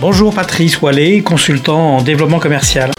Bonjour 0.00 0.32
Patrice 0.32 0.80
Wallet, 0.80 1.20
consultant 1.20 1.98
en 1.98 2.02
développement 2.02 2.38
commercial. 2.38 2.90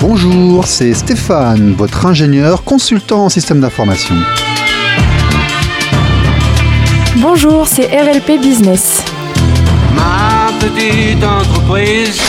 Bonjour, 0.00 0.66
c'est 0.66 0.94
Stéphane, 0.94 1.74
votre 1.74 2.06
ingénieur 2.06 2.64
consultant 2.64 3.26
en 3.26 3.28
système 3.28 3.60
d'information. 3.60 4.16
Bonjour, 7.18 7.68
c'est 7.68 7.86
RLP 7.86 8.40
Business. 8.40 9.04
Ma 9.94 10.50
petite 10.58 11.22
entreprise 11.22 12.20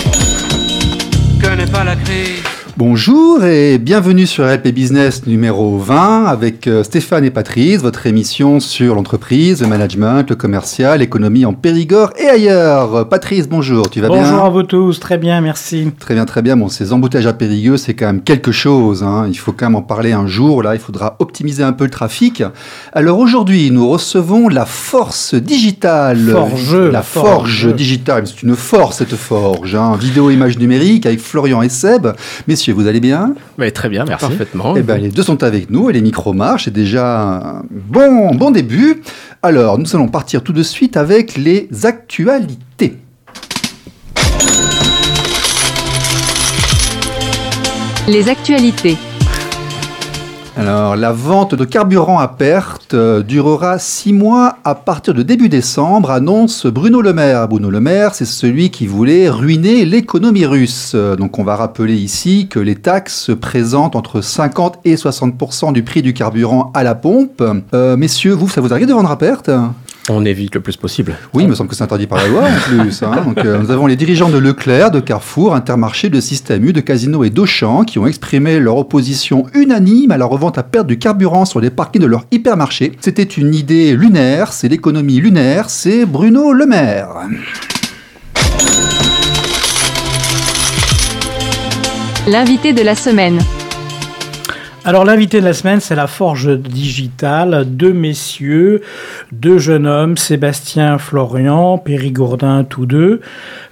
connaît 1.41 1.65
pas 1.65 1.83
la 1.83 1.95
crise. 1.95 2.40
Bonjour 2.83 3.43
et 3.45 3.77
bienvenue 3.77 4.25
sur 4.25 4.43
RLP 4.43 4.69
Business 4.69 5.27
numéro 5.27 5.77
20 5.77 6.25
avec 6.25 6.65
euh, 6.65 6.83
Stéphane 6.83 7.23
et 7.23 7.29
Patrice, 7.29 7.79
votre 7.79 8.07
émission 8.07 8.59
sur 8.59 8.95
l'entreprise, 8.95 9.61
le 9.61 9.67
management, 9.67 10.27
le 10.27 10.35
commercial, 10.35 10.97
l'économie 10.97 11.45
en 11.45 11.53
Périgord 11.53 12.11
et 12.17 12.25
ailleurs. 12.27 13.07
Patrice, 13.07 13.47
bonjour, 13.47 13.87
tu 13.91 14.01
vas 14.01 14.07
Bonjour 14.07 14.23
bien 14.23 14.45
à 14.45 14.49
vous 14.49 14.63
tous, 14.63 14.99
très 14.99 15.19
bien, 15.19 15.41
merci. 15.41 15.91
Très 15.99 16.15
bien, 16.15 16.25
très 16.25 16.41
bien. 16.41 16.57
Bon, 16.57 16.69
ces 16.69 16.91
embouteillages 16.91 17.27
à 17.27 17.33
Périgueux, 17.33 17.77
c'est 17.77 17.93
quand 17.93 18.07
même 18.07 18.21
quelque 18.23 18.51
chose. 18.51 19.03
hein. 19.03 19.27
Il 19.29 19.37
faut 19.37 19.51
quand 19.51 19.67
même 19.67 19.75
en 19.75 19.83
parler 19.83 20.13
un 20.13 20.25
jour. 20.25 20.63
Là, 20.63 20.73
il 20.73 20.81
faudra 20.81 21.17
optimiser 21.19 21.61
un 21.61 21.73
peu 21.73 21.83
le 21.83 21.91
trafic. 21.91 22.41
Alors 22.93 23.19
aujourd'hui, 23.19 23.69
nous 23.69 23.87
recevons 23.87 24.47
la 24.49 24.65
force 24.65 25.35
digitale. 25.35 26.31
Forge, 26.31 26.75
La 26.75 27.03
forge, 27.03 27.61
forge. 27.67 27.75
digitale. 27.75 28.23
C'est 28.25 28.41
une 28.41 28.55
force, 28.55 28.97
cette 28.97 29.13
forge. 29.15 29.75
Hein. 29.75 29.97
Vidéo, 29.99 30.31
image 30.31 30.57
numérique 30.57 31.05
avec 31.05 31.19
Florian 31.19 31.61
et 31.61 31.69
Seb. 31.69 32.07
Messieurs, 32.47 32.70
vous 32.71 32.87
allez 32.87 32.99
bien 32.99 33.35
Mais 33.57 33.71
très 33.71 33.89
bien, 33.89 34.05
merci. 34.05 34.25
Parfaitement. 34.25 34.75
Eh 34.75 34.81
ben, 34.81 34.97
les 34.97 35.09
deux 35.09 35.23
sont 35.23 35.43
avec 35.43 35.69
nous 35.69 35.89
et 35.89 35.93
les 35.93 36.01
micros 36.01 36.33
marchent. 36.33 36.65
C'est 36.65 36.71
déjà 36.71 37.21
un 37.21 37.63
bon, 37.69 38.33
bon 38.35 38.51
début. 38.51 39.01
Alors, 39.41 39.77
nous 39.77 39.95
allons 39.95 40.07
partir 40.07 40.43
tout 40.43 40.53
de 40.53 40.63
suite 40.63 40.97
avec 40.97 41.37
les 41.37 41.67
actualités. 41.83 42.97
Les 48.07 48.29
actualités. 48.29 48.97
Alors, 50.57 50.97
la 50.97 51.13
vente 51.13 51.55
de 51.55 51.63
carburant 51.63 52.19
à 52.19 52.27
perte 52.27 52.93
euh, 52.93 53.23
durera 53.23 53.79
six 53.79 54.11
mois 54.11 54.57
à 54.65 54.75
partir 54.75 55.13
de 55.13 55.23
début 55.23 55.47
décembre, 55.47 56.11
annonce 56.11 56.65
Bruno 56.65 57.01
Le 57.01 57.13
Maire. 57.13 57.47
Bruno 57.47 57.69
Le 57.69 57.79
Maire, 57.79 58.13
c'est 58.13 58.25
celui 58.25 58.69
qui 58.69 58.85
voulait 58.85 59.29
ruiner 59.29 59.85
l'économie 59.85 60.45
russe. 60.45 60.91
Euh, 60.93 61.15
Donc, 61.15 61.39
on 61.39 61.45
va 61.45 61.55
rappeler 61.55 61.95
ici 61.95 62.47
que 62.49 62.59
les 62.59 62.75
taxes 62.75 63.17
se 63.17 63.31
présentent 63.31 63.95
entre 63.95 64.19
50 64.19 64.79
et 64.83 64.95
60% 64.95 65.71
du 65.71 65.83
prix 65.83 66.01
du 66.01 66.13
carburant 66.13 66.71
à 66.73 66.83
la 66.83 66.95
pompe. 66.95 67.41
Euh, 67.73 67.95
messieurs, 67.95 68.33
vous, 68.33 68.49
ça 68.49 68.59
vous 68.59 68.73
arrive 68.73 68.87
de 68.87 68.93
vendre 68.93 69.09
à 69.09 69.17
perte? 69.17 69.49
On 70.09 70.25
évite 70.25 70.55
le 70.55 70.61
plus 70.61 70.75
possible. 70.77 71.15
Oui, 71.33 71.43
il 71.43 71.49
me 71.49 71.53
semble 71.53 71.69
que 71.69 71.75
c'est 71.75 71.83
interdit 71.83 72.07
par 72.07 72.17
la 72.17 72.27
loi 72.27 72.41
en 72.43 72.59
plus. 72.67 73.03
hein. 73.03 73.23
Donc, 73.23 73.37
euh, 73.45 73.59
nous 73.59 73.69
avons 73.69 73.85
les 73.85 73.95
dirigeants 73.95 74.29
de 74.29 74.39
Leclerc, 74.39 74.89
de 74.89 74.99
Carrefour, 74.99 75.53
Intermarché, 75.53 76.09
de 76.09 76.19
Système 76.19 76.65
U, 76.65 76.73
de 76.73 76.81
Casino 76.81 77.23
et 77.23 77.29
d'Auchan 77.29 77.83
qui 77.83 77.99
ont 77.99 78.07
exprimé 78.07 78.59
leur 78.59 78.77
opposition 78.77 79.45
unanime 79.53 80.09
à 80.11 80.17
la 80.17 80.25
revente 80.25 80.57
à 80.57 80.63
perte 80.63 80.87
du 80.87 80.97
carburant 80.97 81.45
sur 81.45 81.61
les 81.61 81.69
parkings 81.69 82.01
de 82.01 82.07
leur 82.07 82.25
hypermarché. 82.31 82.93
C'était 82.99 83.21
une 83.23 83.53
idée 83.53 83.95
lunaire, 83.95 84.53
c'est 84.53 84.69
l'économie 84.69 85.19
lunaire, 85.21 85.69
c'est 85.69 86.05
Bruno 86.05 86.51
Le 86.51 86.65
Maire. 86.65 87.09
L'invité 92.27 92.73
de 92.73 92.81
la 92.81 92.95
semaine. 92.95 93.39
Alors 94.83 95.05
l'invité 95.05 95.39
de 95.41 95.45
la 95.45 95.53
semaine, 95.53 95.79
c'est 95.79 95.93
la 95.93 96.07
Forge 96.07 96.57
Digitale, 96.57 97.65
deux 97.67 97.93
messieurs, 97.93 98.81
deux 99.31 99.57
jeunes 99.57 99.87
hommes, 99.87 100.17
Sébastien, 100.17 100.97
Florian, 100.97 101.77
Périgourdin, 101.77 102.63
tous 102.63 102.85
deux. 102.85 103.21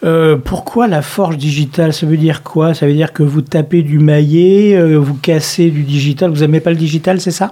Euh, 0.03 0.37
pourquoi 0.37 0.87
la 0.87 1.01
Forge 1.01 1.37
Digitale? 1.37 1.93
Ça 1.93 2.05
veut 2.05 2.17
dire 2.17 2.43
quoi? 2.43 2.73
Ça 2.73 2.87
veut 2.87 2.93
dire 2.93 3.13
que 3.13 3.23
vous 3.23 3.41
tapez 3.41 3.81
du 3.81 3.99
maillet, 3.99 4.75
euh, 4.75 4.97
vous 4.97 5.15
cassez 5.15 5.69
du 5.69 5.83
digital, 5.83 6.29
vous 6.29 6.43
aimez 6.43 6.59
pas 6.59 6.69
le 6.69 6.77
digital, 6.77 7.19
c'est 7.19 7.31
ça? 7.31 7.51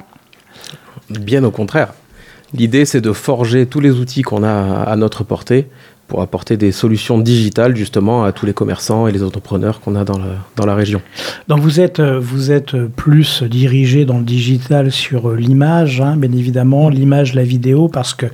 Bien 1.09 1.44
au 1.44 1.51
contraire. 1.51 1.94
L'idée, 2.53 2.85
c'est 2.85 3.01
de 3.01 3.12
forger 3.12 3.66
tous 3.66 3.81
les 3.81 3.91
outils 3.91 4.22
qu'on 4.22 4.44
a 4.44 4.84
à 4.84 4.95
notre 4.95 5.24
portée 5.24 5.68
pour 6.07 6.22
apporter 6.22 6.56
des 6.57 6.72
solutions 6.72 7.18
digitales 7.19 7.75
justement 7.75 8.23
à 8.23 8.31
tous 8.31 8.45
les 8.45 8.53
commerçants 8.53 9.07
et 9.07 9.12
les 9.12 9.23
entrepreneurs 9.23 9.81
qu'on 9.81 9.95
a 9.95 10.06
dans, 10.06 10.18
le- 10.18 10.35
dans 10.56 10.66
la 10.66 10.73
région. 10.73 11.01
Donc 11.47 11.59
vous 11.59 11.79
êtes, 11.79 12.00
euh, 12.00 12.19
vous 12.19 12.51
êtes 12.51 12.75
plus 12.95 13.44
dirigé 13.44 14.06
dans 14.06 14.18
le 14.18 14.23
digital 14.23 14.91
sur 14.91 15.29
euh, 15.29 15.35
l'image, 15.35 16.00
hein, 16.01 16.16
bien 16.18 16.31
évidemment, 16.31 16.90
l'image, 16.90 17.34
la 17.34 17.44
vidéo, 17.44 17.88
parce 17.88 18.13
que 18.13 18.25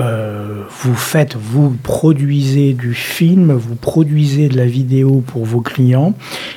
euh, 0.00 0.62
vous 0.82 0.94
faites, 0.94 1.36
vous 1.36 1.76
produisez 1.82 2.74
du 2.74 2.94
film, 2.94 3.52
vous 3.52 3.74
produisez 3.74 4.48
de 4.48 4.56
la 4.56 4.66
vidéo 4.66 5.22
pour 5.26 5.44
vos 5.44 5.60
clients. 5.60 6.14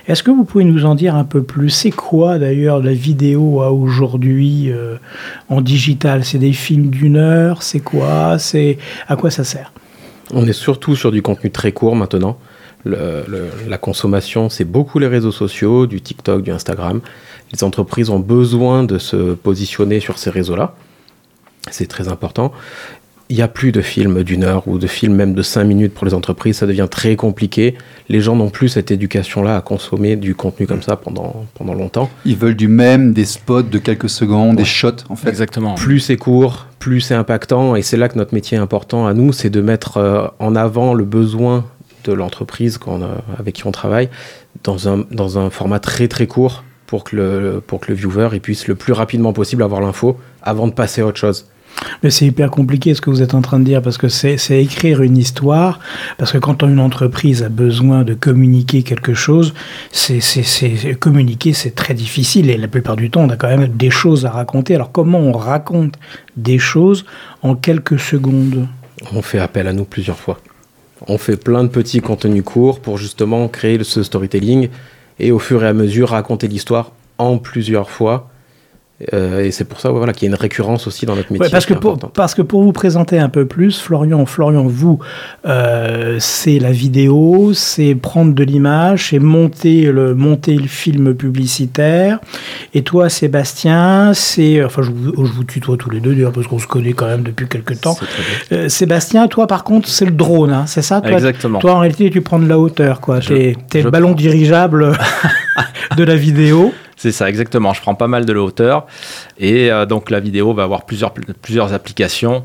Est-ce 0.08 0.22
que 0.22 0.32
vous 0.32 0.44
pouvez 0.44 0.64
nous 0.66 0.86
en 0.86 0.96
dire 0.96 1.16
un 1.16 1.24
peu 1.24 1.44
plus? 1.44 1.70
C'est 1.70 1.92
quoi 1.92 2.40
d'ailleurs 2.40 2.84
la 2.84 2.94
vidéo 2.94 3.62
à 3.62 3.72
aujourd'hui 3.72 4.70
euh, 4.70 4.98
en 5.50 5.62
digital? 5.62 6.24
C'est 6.26 6.38
des 6.40 6.54
films 6.54 6.90
d'une 6.90 7.16
heure? 7.16 7.64
C'est 7.64 7.80
quoi? 7.80 8.38
C'est 8.38 8.78
à 9.08 9.16
quoi 9.16 9.32
ça 9.32 9.44
sert? 9.44 9.72
On 10.34 10.48
est 10.48 10.54
surtout 10.54 10.96
sur 10.96 11.12
du 11.12 11.22
contenu 11.22 11.52
très 11.52 11.72
court 11.72 11.96
maintenant. 11.96 12.38
Le- 12.84 13.24
le- 13.28 13.50
la 13.68 13.78
consommation, 13.78 14.50
c'est 14.50 14.64
beaucoup 14.66 14.98
les 14.98 15.08
réseaux 15.08 15.32
sociaux, 15.32 15.86
du 15.86 16.02
TikTok, 16.02 16.42
du 16.42 16.52
Instagram. 16.52 17.02
Les 17.54 17.64
entreprises 17.64 18.10
ont 18.10 18.20
besoin 18.20 18.84
de 18.84 18.98
se 18.98 19.34
positionner 19.34 20.00
sur 20.00 20.18
ces 20.18 20.30
réseaux-là. 20.30 20.74
C'est 21.70 21.88
très 21.88 22.08
important. 22.08 22.52
Il 23.30 23.36
n'y 23.38 23.44
a 23.44 23.48
plus 23.48 23.72
de 23.72 23.82
films 23.82 24.24
d'une 24.24 24.44
heure 24.44 24.68
ou 24.68 24.78
de 24.78 24.88
films 24.88 25.14
même 25.16 25.34
de 25.36 25.42
cinq 25.42 25.64
minutes 25.64 25.94
pour 25.94 26.06
les 26.06 26.14
entreprises. 26.14 26.58
Ça 26.58 26.66
devient 26.68 26.88
très 26.90 27.16
compliqué. 27.16 27.76
Les 28.10 28.20
gens 28.20 28.36
n'ont 28.36 28.50
plus 28.50 28.68
cette 28.68 28.92
éducation-là 28.92 29.56
à 29.56 29.62
consommer 29.62 30.16
du 30.18 30.36
contenu 30.36 30.66
comme 30.68 30.82
ça 30.82 30.98
pendant, 30.98 31.46
pendant 31.54 31.74
longtemps. 31.74 32.10
Ils 32.26 32.36
veulent 32.36 32.56
du 32.58 32.68
même, 32.68 33.14
des 33.14 33.24
spots 33.26 33.62
de 33.62 33.78
quelques 33.78 34.10
secondes, 34.10 34.58
des 34.58 34.66
shots 34.66 34.90
en 35.08 35.16
fait. 35.16 35.30
Exactement. 35.30 35.76
Plus 35.76 36.00
c'est 36.02 36.18
court, 36.18 36.66
plus 36.82 37.00
c'est 37.00 37.16
impactant. 37.16 37.76
Et 37.78 37.82
c'est 37.82 37.98
là 37.98 38.10
que 38.10 38.18
notre 38.18 38.34
métier 38.34 38.58
est 38.58 38.62
important 38.62 39.08
à 39.08 39.14
nous, 39.14 39.32
c'est 39.32 39.50
de 39.50 39.62
mettre 39.62 39.98
euh, 39.98 40.28
en 40.40 40.56
avant 40.56 40.94
le 40.94 41.06
besoin 41.06 41.64
de 42.04 42.12
l'entreprise 42.14 42.78
a- 43.04 43.22
avec 43.40 43.56
qui 43.56 43.68
on 43.68 43.72
travaille 43.72 44.10
dans 44.64 44.90
un, 44.90 45.06
dans 45.12 45.38
un 45.38 45.50
format 45.50 45.80
très 45.80 46.08
très 46.08 46.28
court 46.28 46.64
pour 46.88 47.04
que 47.06 47.16
le, 47.16 47.62
pour 47.66 47.80
que 47.80 47.88
le 47.92 47.96
viewer 47.96 48.30
puisse 48.40 48.68
le 48.68 48.76
plus 48.76 48.92
rapidement 48.94 49.32
possible 49.34 49.64
avoir 49.64 49.80
l'info 49.82 50.18
avant 50.42 50.68
de 50.68 50.74
passer 50.74 51.02
à 51.02 51.06
autre 51.06 51.20
chose. 51.20 51.46
Mais 52.04 52.10
c'est 52.10 52.26
hyper 52.26 52.50
compliqué 52.52 52.94
ce 52.94 53.02
que 53.02 53.10
vous 53.10 53.22
êtes 53.22 53.34
en 53.34 53.42
train 53.42 53.60
de 53.60 53.64
dire 53.64 53.82
parce 53.82 53.98
que 53.98 54.08
c'est 54.08 54.38
écrire 54.64 55.02
une 55.02 55.18
histoire. 55.18 55.80
Parce 56.18 56.32
que 56.32 56.38
quand 56.38 56.64
une 56.64 56.80
entreprise 56.80 57.44
a 57.44 57.50
besoin 57.50 58.04
de 58.04 58.14
communiquer 58.14 58.84
quelque 58.84 59.14
chose, 59.14 59.54
c'est- 59.92 60.20
communiquer 61.00 61.54
c'est 61.54 61.76
très 61.76 61.94
difficile 61.94 62.50
et 62.50 62.58
la 62.58 62.68
plupart 62.68 62.96
du 62.96 63.10
temps 63.10 63.22
on 63.22 63.30
a 63.30 63.36
quand 63.36 63.48
même 63.48 63.68
des 63.68 63.90
choses 63.90 64.26
à 64.26 64.32
raconter. 64.32 64.76
Alors 64.76 64.92
comment 64.92 65.20
on 65.20 65.32
raconte 65.32 65.96
des 66.38 66.60
choses 66.60 67.06
en 67.42 67.56
quelques 67.56 68.00
secondes? 68.00 68.68
On 69.14 69.22
fait 69.22 69.40
appel 69.40 69.68
à 69.68 69.74
nous 69.74 69.86
plusieurs 69.86 70.18
fois. 70.18 70.40
On 71.08 71.18
fait 71.18 71.38
plein 71.38 71.64
de 71.64 71.70
petits 71.70 72.02
contenus 72.02 72.44
courts 72.44 72.80
pour 72.80 72.98
justement 72.98 73.48
créer 73.48 73.84
ce 73.84 74.04
storytelling 74.04 74.70
et 75.20 75.32
au 75.32 75.40
fur 75.40 75.64
et 75.64 75.68
à 75.68 75.74
mesure 75.74 76.10
raconter 76.10 76.48
l'histoire 76.48 76.92
en 77.18 77.38
plusieurs 77.38 77.90
fois. 77.90 78.31
Euh, 79.14 79.44
et 79.44 79.52
c'est 79.52 79.66
pour 79.66 79.80
ça 79.80 79.92
ouais, 79.92 79.98
voilà, 79.98 80.14
qu'il 80.14 80.28
y 80.28 80.32
a 80.32 80.36
une 80.36 80.40
récurrence 80.40 80.88
aussi 80.88 81.06
dans 81.06 81.16
notre 81.16 81.32
métier. 81.32 81.46
Ouais, 81.46 81.52
parce, 81.52 81.66
que 81.66 81.74
pour, 81.74 81.98
parce 81.98 82.36
que 82.36 82.42
pour 82.42 82.64
vous 82.64 82.72
présenter 82.72 83.20
un 83.20 83.30
peu 83.30 83.46
plus, 83.46 83.80
Florian, 83.80 84.26
Florian, 84.26 84.64
vous, 84.64 85.00
euh, 85.46 86.18
c'est 86.20 86.60
la 86.60 86.72
vidéo, 86.72 87.52
c'est 87.54 87.96
prendre 87.96 88.34
de 88.34 88.44
l'image, 88.44 89.10
c'est 89.10 89.20
monter 89.20 89.92
le, 89.92 90.16
monter 90.16 90.56
le 90.56 90.68
film 90.68 91.14
publicitaire. 91.14 92.20
Et 92.74 92.84
toi, 92.84 93.10
Sébastien, 93.10 94.14
c'est. 94.14 94.64
Enfin, 94.64 94.82
je 94.82 94.92
vous, 94.92 95.26
je 95.26 95.32
vous 95.32 95.44
tutoie 95.44 95.78
tous 95.78 95.90
les 95.90 96.00
deux, 96.00 96.14
d'ailleurs, 96.14 96.32
parce 96.32 96.48
qu'on 96.48 96.60
se 96.60 96.68
connaît 96.68 96.94
quand 96.94 97.08
même 97.08 97.24
depuis 97.24 97.48
quelques 97.48 97.82
temps. 97.82 97.98
Euh, 98.52 98.70
Sébastien, 98.70 99.28
toi, 99.28 99.48
par 99.48 99.64
contre, 99.64 99.88
c'est 99.88 100.06
le 100.06 100.12
drone, 100.12 100.52
hein, 100.52 100.66
c'est 100.68 100.82
ça 100.82 101.02
toi, 101.02 101.14
Exactement. 101.14 101.60
Toi, 101.60 101.74
en 101.74 101.80
réalité, 101.80 102.10
tu 102.10 102.22
prends 102.22 102.40
de 102.40 102.48
la 102.48 102.60
hauteur, 102.60 103.02
quoi. 103.02 103.20
T'es 103.20 103.56
le 103.82 103.90
ballon 103.90 104.10
prends. 104.10 104.16
dirigeable 104.16 104.92
de 105.98 106.04
la 106.04 106.16
vidéo. 106.16 106.74
C'est 107.02 107.12
ça, 107.12 107.28
exactement. 107.28 107.74
Je 107.74 107.82
prends 107.82 107.96
pas 107.96 108.08
mal 108.08 108.26
de 108.26 108.32
la 108.32 108.42
hauteur. 108.42 108.86
Et 109.40 109.72
euh, 109.72 109.88
donc, 109.88 110.12
la 110.12 110.20
vidéo 110.20 110.54
va 110.54 110.62
avoir 110.62 110.86
plusieurs, 110.86 111.16
plusieurs 111.42 111.74
applications. 111.74 112.44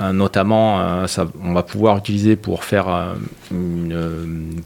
Euh, 0.00 0.12
notamment, 0.12 0.80
euh, 0.80 1.06
ça, 1.06 1.26
on 1.44 1.52
va 1.52 1.62
pouvoir 1.62 1.98
utiliser 1.98 2.34
pour 2.34 2.64
faire 2.64 2.86
une, 3.50 4.62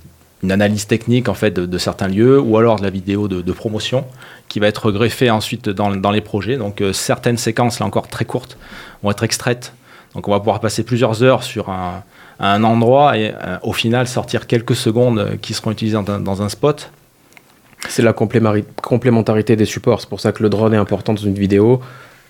analyse 0.48 0.86
technique 0.86 1.28
en 1.28 1.34
fait, 1.34 1.50
de, 1.54 1.78
certains 1.78 2.06
lieux 2.06 2.38
ou 2.38 2.56
alors 2.56 2.76
de 2.76 2.84
la 2.84 2.90
vidéo 2.90 3.26
de, 3.26 3.52
promotion 3.52 4.04
qui 4.46 4.60
va 4.60 4.68
être 4.68 4.92
greffée 4.92 5.28
ensuite 5.28 5.68
dans, 5.68 5.90
dans 5.90 6.12
les 6.12 6.20
projets. 6.20 6.56
Donc, 6.56 6.80
certaines 6.92 7.36
séquences, 7.36 7.80
là 7.80 7.86
encore 7.86 8.06
très 8.06 8.24
courtes, 8.24 8.56
vont 9.02 9.10
être 9.10 9.24
extraites. 9.24 9.72
Donc, 10.14 10.28
on 10.28 10.30
va 10.30 10.38
pouvoir 10.38 10.60
passer 10.60 10.84
plusieurs 10.84 11.24
heures 11.24 11.42
sur 11.42 11.68
un, 11.68 12.04
endroit 12.62 13.18
et 13.18 13.34
au 13.62 13.72
final 13.72 14.06
sortir 14.06 14.46
quelques 14.46 14.76
secondes 14.76 15.36
qui 15.42 15.52
seront 15.52 15.72
utilisées 15.72 15.98
dans 16.00 16.42
un 16.42 16.48
spot. 16.48 16.92
C'est 17.88 18.02
la 18.02 18.12
complémentarité 18.12 19.56
des 19.56 19.64
supports. 19.64 20.00
C'est 20.00 20.08
pour 20.08 20.20
ça 20.20 20.32
que 20.32 20.42
le 20.42 20.48
drone 20.48 20.72
est 20.72 20.78
important 20.78 21.12
dans 21.12 21.22
une 21.22 21.34
vidéo. 21.34 21.80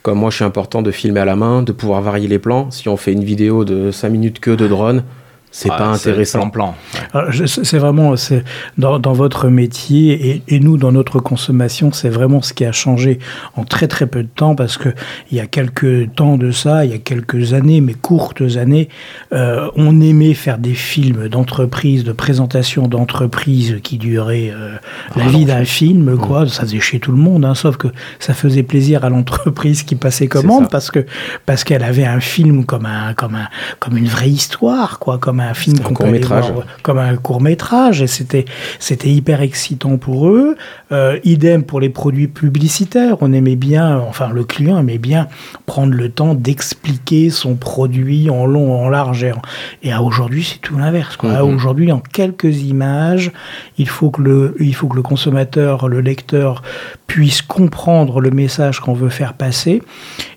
Comme 0.03 0.19
moi, 0.19 0.31
je 0.31 0.37
suis 0.37 0.45
important 0.45 0.83
de 0.83 0.91
filmer 0.91 1.21
à 1.21 1.25
la 1.25 1.37
main, 1.37 1.63
de 1.63 1.71
pouvoir 1.71 2.03
varier 2.03 2.27
les 2.27 2.41
plans. 2.41 2.71
Si 2.73 2.89
on 2.89 2.97
fait 2.97 3.13
une 3.13 3.23
vidéo 3.23 3.65
de 3.65 3.93
5 3.93 4.09
minutes 4.09 4.41
que 4.41 4.51
de 4.51 4.67
drone, 4.67 5.05
c'est 5.53 5.71
Ouais, 5.71 5.77
pas 5.77 5.87
intéressant. 5.87 6.41
Plan-plan. 6.41 6.75
Alors, 7.13 7.31
je- 7.31 7.45
C'est 7.47 7.79
vraiment 7.79 8.17
c'est 8.17 8.43
dans, 8.79 8.99
dans 8.99 9.13
votre 9.13 9.49
métier 9.49 10.31
et, 10.31 10.43
et 10.49 10.59
nous 10.61 10.77
dans 10.79 10.91
notre 10.91 11.21
consommation, 11.21 11.93
c'est 11.93 12.09
vraiment 12.09 12.43
ce 12.43 12.53
qui 12.55 12.65
a 12.65 12.73
changé 12.73 13.19
en 13.55 13.65
très 13.65 13.87
très 13.87 14.07
peu 14.07 14.23
de 14.25 14.29
temps 14.35 14.55
parce 14.57 14.77
que 14.79 14.89
il 15.31 15.37
y 15.37 15.41
a 15.41 15.47
quelques 15.47 16.13
temps 16.15 16.37
de 16.39 16.51
ça, 16.51 16.85
il 16.85 16.91
y 16.91 16.95
a 16.95 16.99
quelques 16.99 17.53
années, 17.53 17.81
mais 17.81 17.93
courtes 17.95 18.43
années, 18.57 18.89
euh, 19.33 19.69
on 19.77 20.01
aimait 20.01 20.35
faire 20.35 20.59
des 20.59 20.75
films 20.75 21.29
d'entreprise, 21.29 22.03
de 22.03 22.13
présentation 22.13 22.89
d'entreprise 22.89 23.77
qui 23.83 23.99
duraient 23.99 24.51
euh, 24.55 24.77
la 25.17 25.27
vie 25.27 25.45
d'un 25.45 25.65
film, 25.65 26.17
quoi. 26.17 26.49
Ça 26.49 26.63
faisait 26.63 26.81
chez 26.81 26.99
tout 26.99 27.13
le 27.13 27.19
monde, 27.19 27.45
hein, 27.45 27.55
sauf 27.55 27.77
que 27.77 27.89
ça 28.19 28.33
faisait 28.35 28.63
plaisir 28.63 29.05
à 29.05 29.11
l'entreprise 29.11 29.83
qui 29.83 29.97
passait 29.97 30.29
commande 30.29 30.71
parce 30.71 30.91
que 30.91 31.05
parce 31.45 31.63
qu'elle 31.63 31.85
avait 31.85 32.07
un 32.07 32.21
film 32.21 32.65
comme 32.65 32.87
un 32.87 33.13
comme 33.15 33.35
un 33.35 33.49
comme 33.81 33.97
une 33.99 34.07
vraie 34.09 34.31
histoire, 34.31 34.99
quoi, 34.99 35.19
comme 35.19 35.41
un 35.51 35.55
film 35.55 35.79
qu'on 35.81 35.95
court-métrage. 35.95 36.51
voir, 36.53 36.67
comme 36.83 36.99
un 36.99 37.17
court 37.17 37.41
métrage 37.41 38.03
et 38.03 38.07
c'était 38.07 38.45
c'était 38.79 39.11
hyper 39.11 39.41
excitant 39.43 39.99
pour 39.99 40.29
eux 40.29 40.57
Euh, 40.93 41.19
idem 41.25 41.63
pour 41.63 41.81
les 41.81 41.89
produits 41.89 42.29
publicitaires 42.29 43.17
on 43.23 43.33
aimait 43.33 43.57
bien 43.57 43.99
enfin 43.99 44.29
le 44.31 44.45
client 44.45 44.79
aimait 44.79 44.99
bien 44.99 45.27
prendre 45.65 45.95
le 45.95 46.11
temps 46.11 46.35
d'expliquer 46.35 47.31
son 47.31 47.55
produit 47.55 48.29
en 48.29 48.45
long 48.45 48.75
en 48.79 48.91
large 48.91 49.25
et, 49.25 49.33
en- 49.33 49.41
et 49.83 49.91
à 49.91 50.03
aujourd'hui 50.03 50.45
c'est 50.45 50.59
tout 50.61 50.77
l'inverse. 50.77 51.17
Mhm. 51.23 51.41
aujourd'hui 51.41 51.91
en 51.93 52.01
quelques 52.01 52.63
images 52.63 53.33
il 53.79 53.89
faut 53.89 54.11
que 54.11 54.21
le 54.21 54.55
il 54.61 54.75
faut 54.75 54.87
que 54.89 54.97
le 54.97 55.03
consommateur 55.03 55.89
le 55.89 56.01
lecteur 56.03 56.63
puisse 57.07 57.41
comprendre 57.41 58.21
le 58.21 58.31
message 58.31 58.81
qu'on 58.81 58.93
veut 58.95 59.09
faire 59.09 59.33
passer 59.35 59.83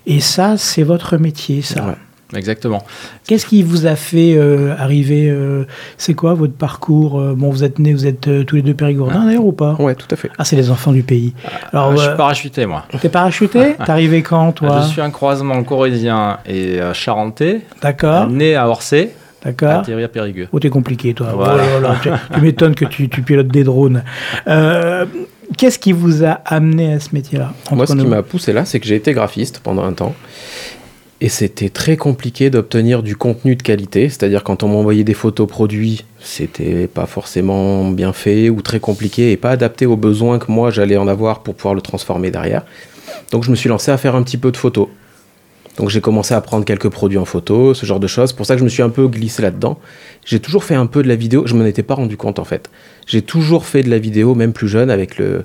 et 0.06 0.20
ça 0.20 0.56
c'est 0.56 0.82
votre 0.84 1.18
métier 1.18 1.60
ça 1.62 1.84
Ouais. 1.86 1.92
Exactement. 2.34 2.82
Qu'est-ce 3.28 3.46
qui 3.46 3.62
vous 3.62 3.86
a 3.86 3.94
fait 3.94 4.34
euh, 4.36 4.74
arriver 4.78 5.28
euh, 5.30 5.64
C'est 5.96 6.14
quoi 6.14 6.34
votre 6.34 6.54
parcours 6.54 7.20
euh, 7.20 7.34
Bon, 7.36 7.50
vous 7.50 7.62
êtes 7.62 7.78
nés, 7.78 7.92
vous 7.92 8.06
êtes 8.06 8.26
euh, 8.26 8.42
tous 8.44 8.56
les 8.56 8.62
deux 8.62 8.74
périgourdins 8.74 9.24
d'ailleurs 9.26 9.44
ou 9.44 9.52
pas? 9.52 9.74
Ouais, 9.78 9.94
tout 9.94 10.08
à 10.10 10.16
fait. 10.16 10.30
Ah, 10.36 10.44
c'est 10.44 10.56
les 10.56 10.70
enfants 10.70 10.90
du 10.92 11.04
pays. 11.04 11.34
Alors, 11.72 11.90
Ah, 11.92 11.96
je 11.96 12.00
euh, 12.02 12.06
suis 12.08 12.16
parachuté, 12.16 12.66
moi. 12.66 12.84
t'es 13.00 13.08
parachuté? 13.08 13.76
T'es 13.84 13.90
arrivé 13.90 14.22
quand, 14.22 14.50
toi? 14.52 14.80
Je 14.82 14.88
suis 14.88 15.00
un 15.00 15.10
croisement 15.10 15.62
corrézien 15.62 16.38
et 16.46 16.80
charentais, 16.94 17.60
D'accord, 17.80 18.28
né 18.28 18.56
à 18.56 18.68
Orsay, 18.68 19.10
d'accord. 19.44 19.70
atterri 19.80 20.02
à 20.02 20.08
Périgueux. 20.08 20.48
Oh, 20.50 20.58
t'es 20.58 20.68
compliqué, 20.70 21.14
toi. 21.14 21.28
Voilà. 21.32 21.62
Oh 21.78 21.80
là 21.80 21.88
là, 21.90 21.96
tu 22.02 22.10
tu 22.34 22.40
m'étonnes 22.40 22.74
que 22.74 22.86
tu, 22.86 23.08
tu 23.08 23.22
pilotes 23.22 23.48
des 23.48 23.62
drones. 23.62 24.02
Qu'est-ce 25.56 25.78
qui 25.78 25.92
vous 25.92 26.24
a 26.24 26.40
amené 26.44 26.94
à 26.94 27.00
ce 27.00 27.10
métier-là 27.12 27.52
Moi, 27.70 27.86
ce 27.86 27.94
qui 27.94 28.06
m'a 28.06 28.22
poussé 28.22 28.52
là, 28.52 28.64
c'est 28.64 28.80
que 28.80 28.86
j'ai 28.86 28.96
été 28.96 29.12
graphiste 29.12 29.60
pendant 29.60 29.84
un 29.84 29.92
temps. 29.92 30.14
Et 31.22 31.30
c'était 31.30 31.70
très 31.70 31.96
compliqué 31.96 32.50
d'obtenir 32.50 33.02
du 33.02 33.16
contenu 33.16 33.56
de 33.56 33.62
qualité. 33.62 34.10
C'est-à-dire, 34.10 34.44
quand 34.44 34.62
on 34.62 34.68
m'envoyait 34.68 35.04
des 35.04 35.14
photos 35.14 35.48
produits, 35.48 36.04
c'était 36.20 36.86
pas 36.86 37.06
forcément 37.06 37.90
bien 37.90 38.12
fait 38.12 38.50
ou 38.50 38.60
très 38.60 38.80
compliqué 38.80 39.32
et 39.32 39.38
pas 39.38 39.50
adapté 39.50 39.86
aux 39.86 39.96
besoins 39.96 40.38
que 40.38 40.52
moi 40.52 40.70
j'allais 40.70 40.98
en 40.98 41.08
avoir 41.08 41.42
pour 41.42 41.54
pouvoir 41.54 41.74
le 41.74 41.80
transformer 41.80 42.30
derrière. 42.30 42.64
Donc, 43.32 43.44
je 43.44 43.50
me 43.50 43.56
suis 43.56 43.70
lancé 43.70 43.90
à 43.90 43.96
faire 43.96 44.14
un 44.14 44.22
petit 44.22 44.36
peu 44.36 44.52
de 44.52 44.58
photos. 44.58 44.88
Donc, 45.78 45.90
j'ai 45.90 46.00
commencé 46.00 46.34
à 46.34 46.40
prendre 46.40 46.64
quelques 46.64 46.88
produits 46.88 47.18
en 47.18 47.24
photo, 47.24 47.74
ce 47.74 47.84
genre 47.84 48.00
de 48.00 48.06
choses. 48.06 48.30
C'est 48.30 48.36
pour 48.36 48.46
ça 48.46 48.54
que 48.54 48.60
je 48.60 48.64
me 48.64 48.68
suis 48.68 48.82
un 48.82 48.88
peu 48.88 49.08
glissé 49.08 49.42
là-dedans. 49.42 49.78
J'ai 50.24 50.40
toujours 50.40 50.64
fait 50.64 50.74
un 50.74 50.86
peu 50.86 51.02
de 51.02 51.08
la 51.08 51.16
vidéo. 51.16 51.46
Je 51.46 51.54
m'en 51.54 51.64
étais 51.64 51.82
pas 51.82 51.94
rendu 51.94 52.16
compte 52.16 52.38
en 52.38 52.44
fait. 52.44 52.70
J'ai 53.06 53.22
toujours 53.22 53.66
fait 53.66 53.82
de 53.82 53.90
la 53.90 53.98
vidéo, 53.98 54.34
même 54.34 54.52
plus 54.52 54.68
jeune, 54.68 54.90
avec 54.90 55.18
le, 55.18 55.44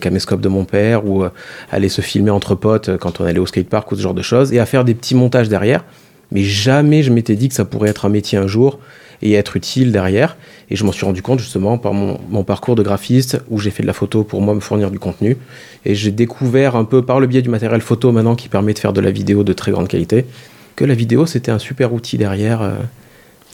caméscope 0.00 0.40
de 0.40 0.48
mon 0.48 0.64
père 0.64 1.06
ou 1.06 1.24
euh, 1.24 1.30
aller 1.70 1.88
se 1.88 2.00
filmer 2.00 2.30
entre 2.30 2.54
potes 2.54 2.88
euh, 2.88 2.98
quand 2.98 3.20
on 3.20 3.24
allait 3.24 3.38
au 3.38 3.46
skatepark 3.46 3.90
ou 3.92 3.96
ce 3.96 4.02
genre 4.02 4.14
de 4.14 4.22
choses 4.22 4.52
et 4.52 4.60
à 4.60 4.66
faire 4.66 4.84
des 4.84 4.94
petits 4.94 5.14
montages 5.14 5.48
derrière. 5.48 5.84
Mais 6.30 6.42
jamais 6.42 7.02
je 7.02 7.12
m'étais 7.12 7.36
dit 7.36 7.48
que 7.48 7.54
ça 7.54 7.64
pourrait 7.64 7.90
être 7.90 8.06
un 8.06 8.08
métier 8.08 8.38
un 8.38 8.46
jour 8.46 8.78
et 9.22 9.32
être 9.34 9.56
utile 9.56 9.92
derrière. 9.92 10.36
Et 10.70 10.76
je 10.76 10.84
m'en 10.84 10.92
suis 10.92 11.04
rendu 11.04 11.22
compte 11.22 11.38
justement 11.38 11.78
par 11.78 11.94
mon, 11.94 12.44
parcours 12.44 12.74
de 12.74 12.82
graphiste 12.82 13.40
où 13.50 13.58
j'ai 13.58 13.70
fait 13.70 13.82
de 13.82 13.86
la 13.86 13.92
photo 13.92 14.24
pour 14.24 14.40
moi 14.40 14.54
me 14.54 14.60
fournir 14.60 14.90
du 14.90 14.98
contenu. 14.98 15.36
Et 15.84 15.94
j'ai 15.94 16.10
découvert 16.10 16.76
un 16.76 16.84
peu 16.84 17.02
par 17.02 17.20
le 17.20 17.26
biais 17.26 17.42
du 17.42 17.48
matériel 17.48 17.80
photo 17.80 18.12
maintenant 18.12 18.34
qui 18.34 18.48
permet 18.48 18.74
de 18.74 18.78
faire 18.78 18.92
de 18.92 19.00
la 19.00 19.10
vidéo 19.10 19.44
de 19.44 19.52
très 19.52 19.72
grande 19.72 19.88
qualité 19.88 20.26
que 20.74 20.84
la 20.84 20.94
vidéo 20.94 21.26
c'était 21.26 21.50
un 21.50 21.58
super 21.58 21.92
outil 21.92 22.16
derrière 22.16 22.62
euh, 22.62 22.72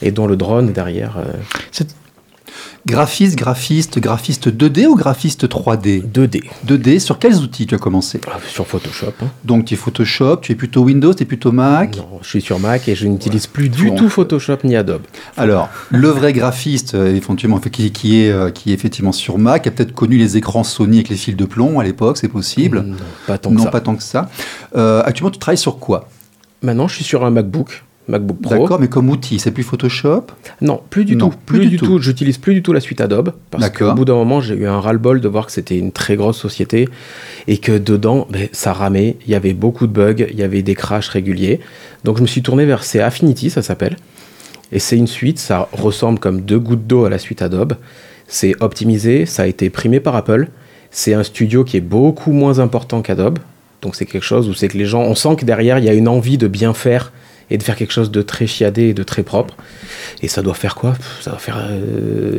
et 0.02 0.12
dont 0.12 0.26
le 0.26 0.36
drone 0.36 0.72
derrière. 0.72 1.18
euh, 1.18 1.84
Graphiste, 2.86 3.36
graphiste, 3.36 3.98
graphiste 3.98 4.48
2D 4.48 4.86
ou 4.86 4.94
graphiste 4.94 5.46
3D 5.48 6.02
2D 6.10 6.42
2D, 6.66 6.98
sur 7.00 7.18
quels 7.18 7.36
outils 7.36 7.66
tu 7.66 7.74
as 7.74 7.78
commencé? 7.78 8.20
Ah, 8.28 8.38
sur 8.48 8.66
Photoshop. 8.66 9.12
hein. 9.22 9.26
Donc 9.44 9.66
tu 9.66 9.74
es 9.74 9.76
Photoshop, 9.76 10.38
tu 10.42 10.52
es 10.52 10.54
plutôt 10.54 10.82
Windows, 10.84 11.12
tu 11.12 11.22
es 11.24 11.26
plutôt 11.26 11.52
Mac? 11.52 11.96
Non, 11.96 12.18
je 12.22 12.28
suis 12.28 12.40
sur 12.40 12.58
Mac 12.58 12.88
et 12.88 12.94
je 12.94 13.06
n'utilise 13.06 13.46
plus 13.46 13.68
du 13.68 13.88
Bon. 13.88 13.96
tout 13.96 14.08
Photoshop 14.08 14.58
ni 14.64 14.76
Adobe. 14.76 15.02
Alors, 15.36 15.68
le 15.90 16.08
vrai 16.08 16.32
graphiste, 16.32 16.94
euh, 16.94 17.18
qui, 17.70 17.90
qui 17.92 18.22
est, 18.22 18.30
euh, 18.30 18.50
qui 18.50 18.70
est 18.70 18.74
effectivement 18.74 19.12
sur 19.12 19.38
Mac, 19.38 19.66
a 19.66 19.70
peut-être 19.70 19.92
connu 19.92 20.16
les 20.16 20.36
écrans 20.36 20.64
Sony 20.64 20.98
avec 20.98 21.08
les 21.10 21.16
fils 21.16 21.36
de 21.36 21.44
plomb 21.44 21.80
à 21.80 21.84
l'époque, 21.84 22.16
c'est 22.16 22.28
possible? 22.28 22.82
Non, 22.82 22.96
pas 23.26 23.38
tant 23.38 23.50
que 23.50 23.54
non, 23.56 23.64
ça. 23.64 23.70
pas 23.70 23.80
tant 23.80 23.96
que 23.96 24.02
ça. 24.02 24.30
Euh, 24.76 25.02
actuellement, 25.04 25.30
tu 25.30 25.38
travailles 25.38 25.58
sur 25.58 25.78
quoi? 25.78 26.08
Maintenant, 26.62 26.88
je 26.88 26.94
suis 26.96 27.04
sur 27.04 27.24
un 27.24 27.30
MacBook, 27.30 27.84
MacBook 28.08 28.40
Pro. 28.40 28.54
D'accord, 28.54 28.80
mais 28.80 28.88
comme 28.88 29.10
outil, 29.10 29.38
c'est 29.38 29.50
plus 29.50 29.62
Photoshop? 29.62 30.26
Non, 30.60 30.80
plus 30.90 31.04
du 31.04 31.16
Non, 31.16 31.28
tout. 31.28 31.36
Plus, 31.46 31.68
du 31.68 31.76
tout. 31.76 31.98
J'utilise 31.98 32.38
plus 32.38 32.54
du 32.54 32.62
tout 32.62 32.72
la 32.72 32.80
suite 32.80 33.00
Adobe 33.00 33.32
parce 33.50 33.70
qu'au 33.70 33.92
bout 33.92 34.04
d'un 34.04 34.14
moment, 34.14 34.40
j'ai 34.40 34.54
eu 34.54 34.66
un 34.66 34.80
ras-le-bol 34.80 35.20
de 35.20 35.28
voir 35.28 35.46
que 35.46 35.52
c'était 35.52 35.78
une 35.78 35.92
très 35.92 36.16
grosse 36.16 36.38
société 36.38 36.88
et 37.46 37.58
que 37.58 37.76
dedans, 37.76 38.26
ben, 38.30 38.48
ça 38.52 38.72
ramait. 38.72 39.16
Il 39.26 39.32
y 39.32 39.34
avait 39.34 39.52
beaucoup 39.52 39.86
de 39.86 39.92
bugs, 39.92 40.26
il 40.30 40.38
y 40.38 40.42
avait 40.42 40.62
des 40.62 40.74
crashs 40.74 41.08
réguliers. 41.08 41.60
Donc, 42.04 42.16
je 42.16 42.22
me 42.22 42.26
suis 42.26 42.42
tourné 42.42 42.64
vers 42.64 42.82
c'est 42.82 43.00
Affinity, 43.00 43.50
ça 43.50 43.62
s'appelle. 43.62 43.96
Et 44.72 44.78
c'est 44.78 44.96
une 44.96 45.06
suite, 45.06 45.38
ça 45.38 45.68
ressemble 45.72 46.18
comme 46.18 46.40
deux 46.40 46.58
gouttes 46.58 46.86
d'eau 46.86 47.04
à 47.04 47.10
la 47.10 47.18
suite 47.18 47.42
Adobe. 47.42 47.74
C'est 48.26 48.54
optimisé, 48.60 49.24
ça 49.26 49.44
a 49.44 49.46
été 49.46 49.70
primé 49.70 50.00
par 50.00 50.14
Apple. 50.14 50.48
C'est 50.90 51.14
un 51.14 51.22
studio 51.22 51.64
qui 51.64 51.76
est 51.76 51.82
beaucoup 51.82 52.32
moins 52.32 52.58
important 52.58 53.00
qu'Adobe. 53.02 53.38
Donc 53.80 53.94
c'est 53.94 54.06
quelque 54.06 54.24
chose 54.24 54.48
où 54.48 54.54
c'est 54.54 54.68
que 54.68 54.76
les 54.76 54.86
gens, 54.86 55.02
on 55.02 55.14
sent 55.14 55.36
que 55.36 55.44
derrière 55.44 55.78
il 55.78 55.84
y 55.84 55.88
a 55.88 55.94
une 55.94 56.08
envie 56.08 56.38
de 56.38 56.48
bien 56.48 56.74
faire 56.74 57.12
et 57.50 57.58
de 57.58 57.62
faire 57.62 57.76
quelque 57.76 57.92
chose 57.92 58.10
de 58.10 58.22
très 58.22 58.46
chiadé 58.46 58.88
et 58.88 58.94
de 58.94 59.02
très 59.02 59.22
propre. 59.22 59.56
Et 60.22 60.28
ça 60.28 60.42
doit 60.42 60.54
faire 60.54 60.74
quoi? 60.74 60.94
Ça 61.20 61.30
doit 61.30 61.38
faire 61.38 61.58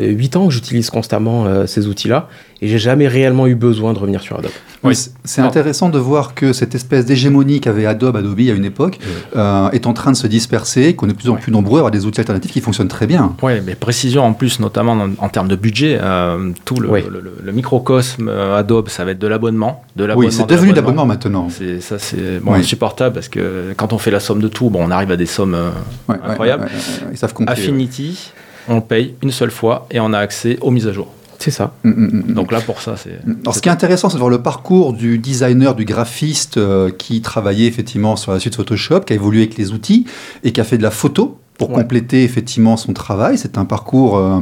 8 0.01 0.35
ans 0.35 0.47
que 0.47 0.53
j'utilise 0.53 0.89
constamment 0.89 1.45
euh, 1.45 1.65
ces 1.65 1.87
outils-là 1.87 2.27
et 2.61 2.67
j'ai 2.67 2.77
jamais 2.79 3.07
réellement 3.07 3.47
eu 3.47 3.55
besoin 3.55 3.93
de 3.93 3.99
revenir 3.99 4.21
sur 4.21 4.37
Adobe. 4.37 4.51
Oui, 4.83 4.93
c'est- 4.95 5.41
intéressant 5.41 5.87
de 5.89 5.97
voir 5.99 6.35
que 6.35 6.51
cette 6.53 6.75
espèce 6.75 7.05
d'hégémonie 7.05 7.59
qu'avait 7.61 7.85
Adobe, 7.85 8.17
Adobe 8.17 8.39
à 8.39 8.51
une 8.53 8.65
époque, 8.65 8.99
euh, 9.35 9.69
est 9.71 9.87
en 9.87 9.93
train 9.93 10.11
de 10.11 10.17
se 10.17 10.27
disperser, 10.27 10.93
qu'on 10.95 11.07
est 11.07 11.11
de 11.13 11.17
plus 11.17 11.29
en 11.29 11.35
plus 11.35 11.51
nombreux 11.51 11.79
à 11.79 11.81
avoir 11.81 11.91
des 11.91 12.05
outils 12.05 12.19
alternatifs 12.19 12.51
qui 12.51 12.59
fonctionnent 12.61 12.87
très 12.89 13.07
bien. 13.07 13.35
Oui, 13.41 13.53
mais 13.65 13.75
précision 13.75 14.23
en 14.23 14.33
plus, 14.33 14.59
notamment 14.59 14.93
en, 14.93 15.09
en 15.17 15.29
termes 15.29 15.47
de 15.47 15.55
budget, 15.55 15.97
euh, 16.01 16.51
tout 16.65 16.79
le, 16.79 16.89
Oui. 16.89 17.01
le- 17.09 17.21
le- 17.21 17.33
le 17.43 17.51
microcosme 17.51 18.27
euh, 18.29 18.57
Adobe, 18.57 18.89
ça 18.89 19.05
va 19.05 19.11
être 19.11 19.19
de 19.19 19.27
l'abonnement. 19.27 19.83
De 19.95 20.09
Oui, 20.15 20.27
c'est 20.31 20.43
de 20.43 20.47
devenu 20.47 20.73
l'abonnement. 20.73 21.05
d'abonnement 21.05 21.05
maintenant. 21.05 21.47
C'est, 21.49 21.79
ça, 21.81 21.97
c'est 21.99 22.39
bon, 22.39 22.53
Oui. 22.53 22.59
insupportable 22.59 23.13
parce 23.15 23.29
que 23.29 23.73
quand 23.77 23.93
on 23.93 23.97
fait 23.97 24.11
la 24.11 24.19
somme 24.19 24.41
de 24.41 24.47
tout, 24.49 24.69
bon, 24.69 24.79
on 24.85 24.91
arrive 24.91 25.11
à 25.11 25.17
des 25.17 25.25
sommes 25.25 25.55
euh, 25.55 25.69
incroyables. 26.09 26.67
ils 27.11 27.17
savent. 27.17 27.33
Affinity, 27.61 28.31
on 28.67 28.75
le 28.75 28.81
paye 28.81 29.15
une 29.23 29.31
seule 29.31 29.51
fois 29.51 29.87
et 29.91 29.99
on 29.99 30.13
a 30.13 30.19
accès 30.19 30.57
aux 30.61 30.71
mises 30.71 30.87
à 30.87 30.93
jour. 30.93 31.07
C'est 31.39 31.51
ça. 31.51 31.73
Mm, 31.83 31.89
mm, 31.89 32.23
mm. 32.29 32.33
Donc 32.33 32.51
là, 32.51 32.59
pour 32.59 32.81
ça, 32.81 32.95
c'est. 32.97 33.17
Alors, 33.43 33.55
ce 33.55 33.61
qui 33.61 33.69
est 33.69 33.71
intéressant, 33.71 34.09
c'est 34.09 34.15
de 34.15 34.19
voir 34.19 34.29
le 34.29 34.41
parcours 34.41 34.91
du 34.93 35.17
designer, 35.19 35.73
du 35.73 35.85
graphiste 35.85 36.57
euh, 36.57 36.91
qui 36.91 37.21
travaillait 37.21 37.67
effectivement 37.67 38.17
sur 38.17 38.33
la 38.33 38.39
suite 38.39 38.55
Photoshop, 38.55 39.01
qui 39.01 39.13
a 39.13 39.15
évolué 39.15 39.43
avec 39.43 39.57
les 39.57 39.71
outils 39.71 40.05
et 40.43 40.51
qui 40.51 40.59
a 40.59 40.65
fait 40.65 40.77
de 40.77 40.83
la 40.83 40.91
photo 40.91 41.39
pour 41.57 41.69
Ouais. 41.69 41.75
compléter 41.77 42.23
effectivement 42.23 42.75
son 42.77 42.91
travail. 42.93 43.37
C'est 43.37 43.57
un 43.57 43.65
parcours 43.65 44.17
euh, 44.17 44.41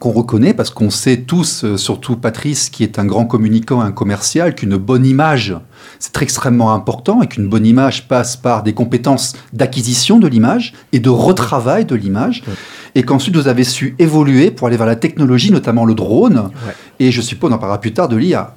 qu'on 0.00 0.10
reconnaît 0.10 0.54
parce 0.54 0.70
qu'on 0.70 0.90
sait 0.90 1.18
tous, 1.18 1.62
euh, 1.62 1.76
surtout 1.76 2.16
Patrice, 2.16 2.70
qui 2.70 2.82
est 2.82 2.98
un 2.98 3.04
grand 3.04 3.26
communicant, 3.26 3.82
un 3.82 3.92
commercial, 3.92 4.54
qu'une 4.54 4.76
bonne 4.76 5.04
image, 5.06 5.54
c'est 5.98 6.12
très 6.12 6.24
extrêmement 6.24 6.72
important 6.72 7.22
et 7.22 7.28
qu'une 7.28 7.48
bonne 7.48 7.66
image 7.66 8.08
passe 8.08 8.36
par 8.36 8.62
des 8.62 8.72
compétences 8.72 9.34
d'acquisition 9.52 10.18
de 10.18 10.26
l'image 10.26 10.72
et 10.92 11.00
de 11.00 11.10
retravail 11.10 11.84
de 11.84 11.94
l'image. 11.94 12.42
Ouais. 12.48 12.54
Et 12.94 13.02
qu'ensuite 13.02 13.36
vous 13.36 13.46
avez 13.46 13.62
su 13.62 13.94
évoluer 13.98 14.50
pour 14.50 14.66
aller 14.66 14.78
vers 14.78 14.86
la 14.86 14.96
technologie, 14.96 15.52
notamment 15.52 15.84
le 15.84 15.94
drone. 15.94 16.50
Et 16.98 17.12
je 17.12 17.20
suppose, 17.20 17.52
on 17.52 17.54
en 17.54 17.58
parlera 17.58 17.80
plus 17.80 17.92
tard, 17.92 18.08
de 18.08 18.16
l'IA. 18.16 18.54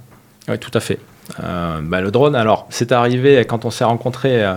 Oui, 0.48 0.58
tout 0.58 0.72
à 0.74 0.80
fait. 0.80 1.00
Euh, 1.44 1.82
bah, 1.84 2.02
le 2.02 2.10
drone, 2.10 2.36
alors, 2.36 2.68
c'est 2.70 2.92
arrivé 2.92 3.46
quand 3.48 3.66
on 3.66 3.70
s'est 3.70 3.84
rencontrés, 3.84 4.44
euh, 4.44 4.56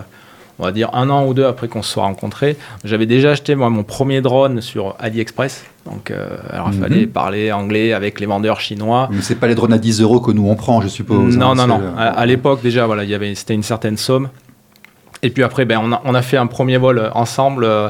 on 0.58 0.64
va 0.64 0.72
dire 0.72 0.90
un 0.94 1.10
an 1.10 1.26
ou 1.26 1.34
deux 1.34 1.44
après 1.44 1.68
qu'on 1.68 1.82
se 1.82 1.92
soit 1.92 2.02
rencontrés. 2.04 2.56
J'avais 2.84 3.06
déjà 3.06 3.30
acheté 3.32 3.54
moi 3.54 3.68
mon 3.70 3.82
premier 3.82 4.20
drone 4.20 4.60
sur 4.60 4.94
AliExpress. 4.98 5.64
Donc, 5.84 6.10
euh, 6.10 6.28
alors 6.50 6.68
il 6.72 6.76
Mhm. 6.76 6.82
fallait 6.82 7.06
parler 7.06 7.52
anglais 7.52 7.92
avec 7.92 8.18
les 8.20 8.26
vendeurs 8.26 8.60
chinois. 8.60 9.08
Mais 9.12 9.22
c'est 9.22 9.36
pas 9.36 9.46
les 9.46 9.54
drones 9.54 9.72
à 9.72 9.78
10 9.78 10.00
euros 10.00 10.20
que 10.20 10.32
nous 10.32 10.48
on 10.48 10.56
prend, 10.56 10.80
je 10.80 10.88
suppose. 10.88 11.36
Non, 11.36 11.50
hein, 11.50 11.54
non, 11.54 11.66
non. 11.66 11.78
le- 11.78 11.86
À, 11.98 12.08
à 12.08 12.26
l'époque, 12.26 12.62
déjà, 12.62 12.86
voilà, 12.86 13.04
il 13.04 13.10
y 13.10 13.14
avait, 13.14 13.34
c'était 13.34 13.54
une 13.54 13.62
certaine 13.62 13.96
somme. 13.96 14.28
Et 15.22 15.30
puis 15.30 15.42
après, 15.42 15.64
ben, 15.64 15.80
on, 15.82 15.92
a, 15.92 16.02
on 16.04 16.14
a 16.14 16.20
fait 16.22 16.36
un 16.36 16.46
premier 16.46 16.76
vol 16.76 17.10
ensemble. 17.14 17.64
Euh, 17.64 17.88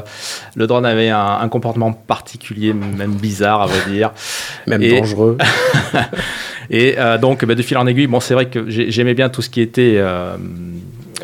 Le 0.55 0.65
drone 0.65 0.85
avait 0.85 1.09
un, 1.09 1.39
un 1.41 1.49
comportement 1.49 1.91
particulier, 1.91 2.73
même 2.73 3.11
bizarre, 3.15 3.61
à 3.63 3.65
vrai 3.67 3.79
dire. 3.91 4.11
Même 4.67 4.81
Et- 4.81 4.99
dangereux. 4.99 5.37
Et 6.69 6.95
euh, 6.97 7.17
donc, 7.17 7.43
ben, 7.45 7.55
de 7.55 7.61
fil 7.61 7.77
en 7.77 7.87
aiguille, 7.87 8.07
bon, 8.07 8.19
c'est 8.19 8.33
vrai 8.33 8.47
que 8.47 8.69
j'ai- 8.69 8.91
j'aimais 8.91 9.13
bien 9.13 9.29
tout 9.29 9.41
ce 9.41 9.49
qui 9.49 9.61
était 9.61 9.95
euh, 9.97 10.35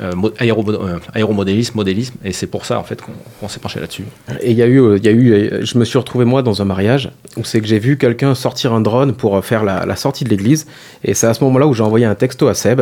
euh, 0.02 0.12
euh, 0.42 1.00
aéromodélisme, 1.14 1.76
modélisme, 1.76 2.16
et 2.24 2.32
c'est 2.32 2.48
pour 2.48 2.66
ça 2.66 2.80
en 2.80 2.84
fait 2.84 3.00
qu'on 3.02 3.48
s'est 3.48 3.60
penché 3.60 3.80
là-dessus. 3.80 4.06
Et 4.42 4.52
il 4.52 4.58
y 4.58 4.64
a 4.64 4.66
eu, 4.66 4.80
euh, 4.80 4.98
il 4.98 5.06
y 5.06 5.08
a 5.08 5.12
eu, 5.12 5.66
je 5.66 5.78
me 5.78 5.86
suis 5.86 5.98
retrouvé 6.00 6.26
moi 6.26 6.42
dans 6.42 6.62
un 6.62 6.66
mariage 6.66 7.12
où 7.38 7.44
c'est 7.44 7.62
que 7.62 7.68
j'ai 7.68 7.80
vu 7.80 7.98
quelqu'un 7.98 8.34
sortir 8.34 8.74
un 8.74 8.82
drone 8.82 9.14
pour 9.14 9.44
faire 9.46 9.64
la, 9.64 9.86
la 9.86 9.96
sortie 9.96 10.24
de 10.24 10.30
l'église. 10.30 10.66
Et 11.04 11.14
c'est 11.14 11.28
à 11.28 11.34
ce 11.34 11.44
moment-là 11.44 11.68
où 11.68 11.74
j'ai 11.74 11.84
envoyé 11.84 12.06
un 12.06 12.16
texto 12.16 12.48
à 12.48 12.56
Seb 12.56 12.82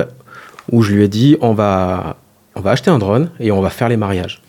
où 0.71 0.81
je 0.83 0.93
lui 0.93 1.03
ai 1.03 1.07
dit 1.07 1.37
on 1.41 1.53
va, 1.53 2.17
on 2.55 2.61
va 2.61 2.71
acheter 2.71 2.89
un 2.89 2.99
drone 2.99 3.29
et 3.39 3.51
on 3.51 3.61
va 3.61 3.69
faire 3.69 3.89
les 3.89 3.97
mariages. 3.97 4.41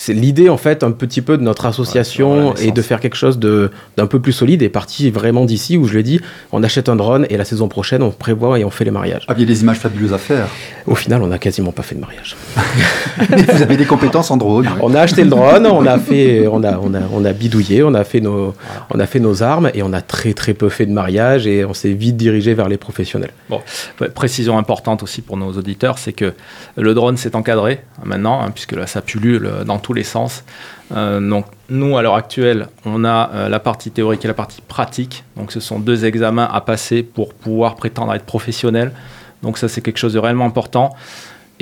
C'est 0.00 0.14
l'idée 0.14 0.48
en 0.48 0.56
fait 0.56 0.82
un 0.82 0.92
petit 0.92 1.20
peu 1.20 1.36
de 1.36 1.42
notre 1.42 1.66
association 1.66 2.54
Ouais, 2.54 2.64
et 2.68 2.72
de 2.72 2.80
faire 2.80 3.00
quelque 3.00 3.16
chose 3.16 3.38
de 3.38 3.70
d'un 3.98 4.06
peu 4.06 4.18
plus 4.18 4.32
solide 4.32 4.62
est 4.62 4.70
parti 4.70 5.10
vraiment 5.10 5.44
d'ici 5.44 5.76
où 5.76 5.86
je 5.86 5.92
lui 5.92 6.00
ai 6.00 6.02
dit 6.02 6.20
on 6.52 6.62
achète 6.62 6.88
un 6.88 6.96
drone 6.96 7.26
et 7.28 7.36
la 7.36 7.44
saison 7.44 7.68
prochaine 7.68 8.02
on 8.02 8.10
prévoit 8.10 8.58
et 8.58 8.64
on 8.64 8.70
fait 8.70 8.86
les 8.86 8.90
mariages. 8.90 9.24
Ah, 9.28 9.34
il 9.36 9.40
y 9.40 9.42
a 9.42 9.46
des 9.46 9.60
images 9.60 9.76
fabuleuses 9.76 10.14
à 10.14 10.18
faire. 10.18 10.48
Au 10.86 10.94
final 10.94 11.20
on 11.22 11.26
n'a 11.26 11.38
quasiment 11.38 11.70
pas 11.70 11.82
fait 11.82 11.96
de 11.96 12.00
mariage. 12.00 12.34
Mais 13.30 13.42
vous 13.52 13.62
avez 13.62 13.76
des 13.76 13.84
compétences 13.84 14.30
en 14.30 14.38
drone. 14.38 14.68
ouais. 14.68 14.72
On 14.80 14.94
a 14.94 15.00
acheté 15.00 15.22
le 15.22 15.28
drone, 15.28 15.66
on 15.66 15.84
a 15.84 15.98
fait, 15.98 16.46
on 16.46 16.64
a, 16.64 16.78
on 16.78 16.94
a, 16.94 17.00
on 17.12 17.22
a 17.26 17.32
bidouillé, 17.34 17.82
on 17.82 17.92
a 17.92 18.04
fait 18.04 18.20
nos, 18.22 18.54
on 18.88 18.98
a 18.98 19.06
fait 19.06 19.20
nos 19.20 19.42
armes 19.42 19.70
et 19.74 19.82
on 19.82 19.92
a 19.92 20.00
très 20.00 20.32
très 20.32 20.54
peu 20.54 20.70
fait 20.70 20.86
de 20.86 20.92
mariage 20.92 21.46
et 21.46 21.66
on 21.66 21.74
s'est 21.74 21.92
vite 21.92 22.16
dirigé 22.16 22.54
vers 22.54 22.70
les 22.70 22.78
professionnels. 22.78 23.32
Ouais, 23.50 24.08
Précision 24.14 24.56
importante 24.56 25.02
aussi 25.02 25.20
pour 25.20 25.36
nos 25.36 25.52
auditeurs, 25.52 25.98
c'est 25.98 26.14
que 26.14 26.32
le 26.78 26.94
drone 26.94 27.18
s'est 27.18 27.36
encadré 27.36 27.82
hein, 27.98 28.02
maintenant, 28.06 28.40
hein, 28.40 28.50
puisque 28.50 28.72
là 28.72 28.86
ça 28.86 29.02
pullule 29.02 29.50
dans 29.66 29.78
les 29.94 30.04
sens. 30.04 30.44
Euh, 30.92 31.20
donc 31.20 31.46
nous, 31.68 31.96
à 31.96 32.02
l'heure 32.02 32.14
actuelle, 32.14 32.68
on 32.84 33.04
a 33.04 33.30
euh, 33.32 33.48
la 33.48 33.60
partie 33.60 33.90
théorique 33.90 34.24
et 34.24 34.28
la 34.28 34.34
partie 34.34 34.60
pratique. 34.60 35.24
Donc 35.36 35.52
ce 35.52 35.60
sont 35.60 35.78
deux 35.78 36.04
examens 36.04 36.48
à 36.50 36.60
passer 36.60 37.02
pour 37.02 37.34
pouvoir 37.34 37.76
prétendre 37.76 38.12
être 38.14 38.24
professionnel. 38.24 38.92
Donc 39.42 39.58
ça, 39.58 39.68
c'est 39.68 39.80
quelque 39.80 39.98
chose 39.98 40.14
de 40.14 40.18
réellement 40.18 40.44
important. 40.44 40.94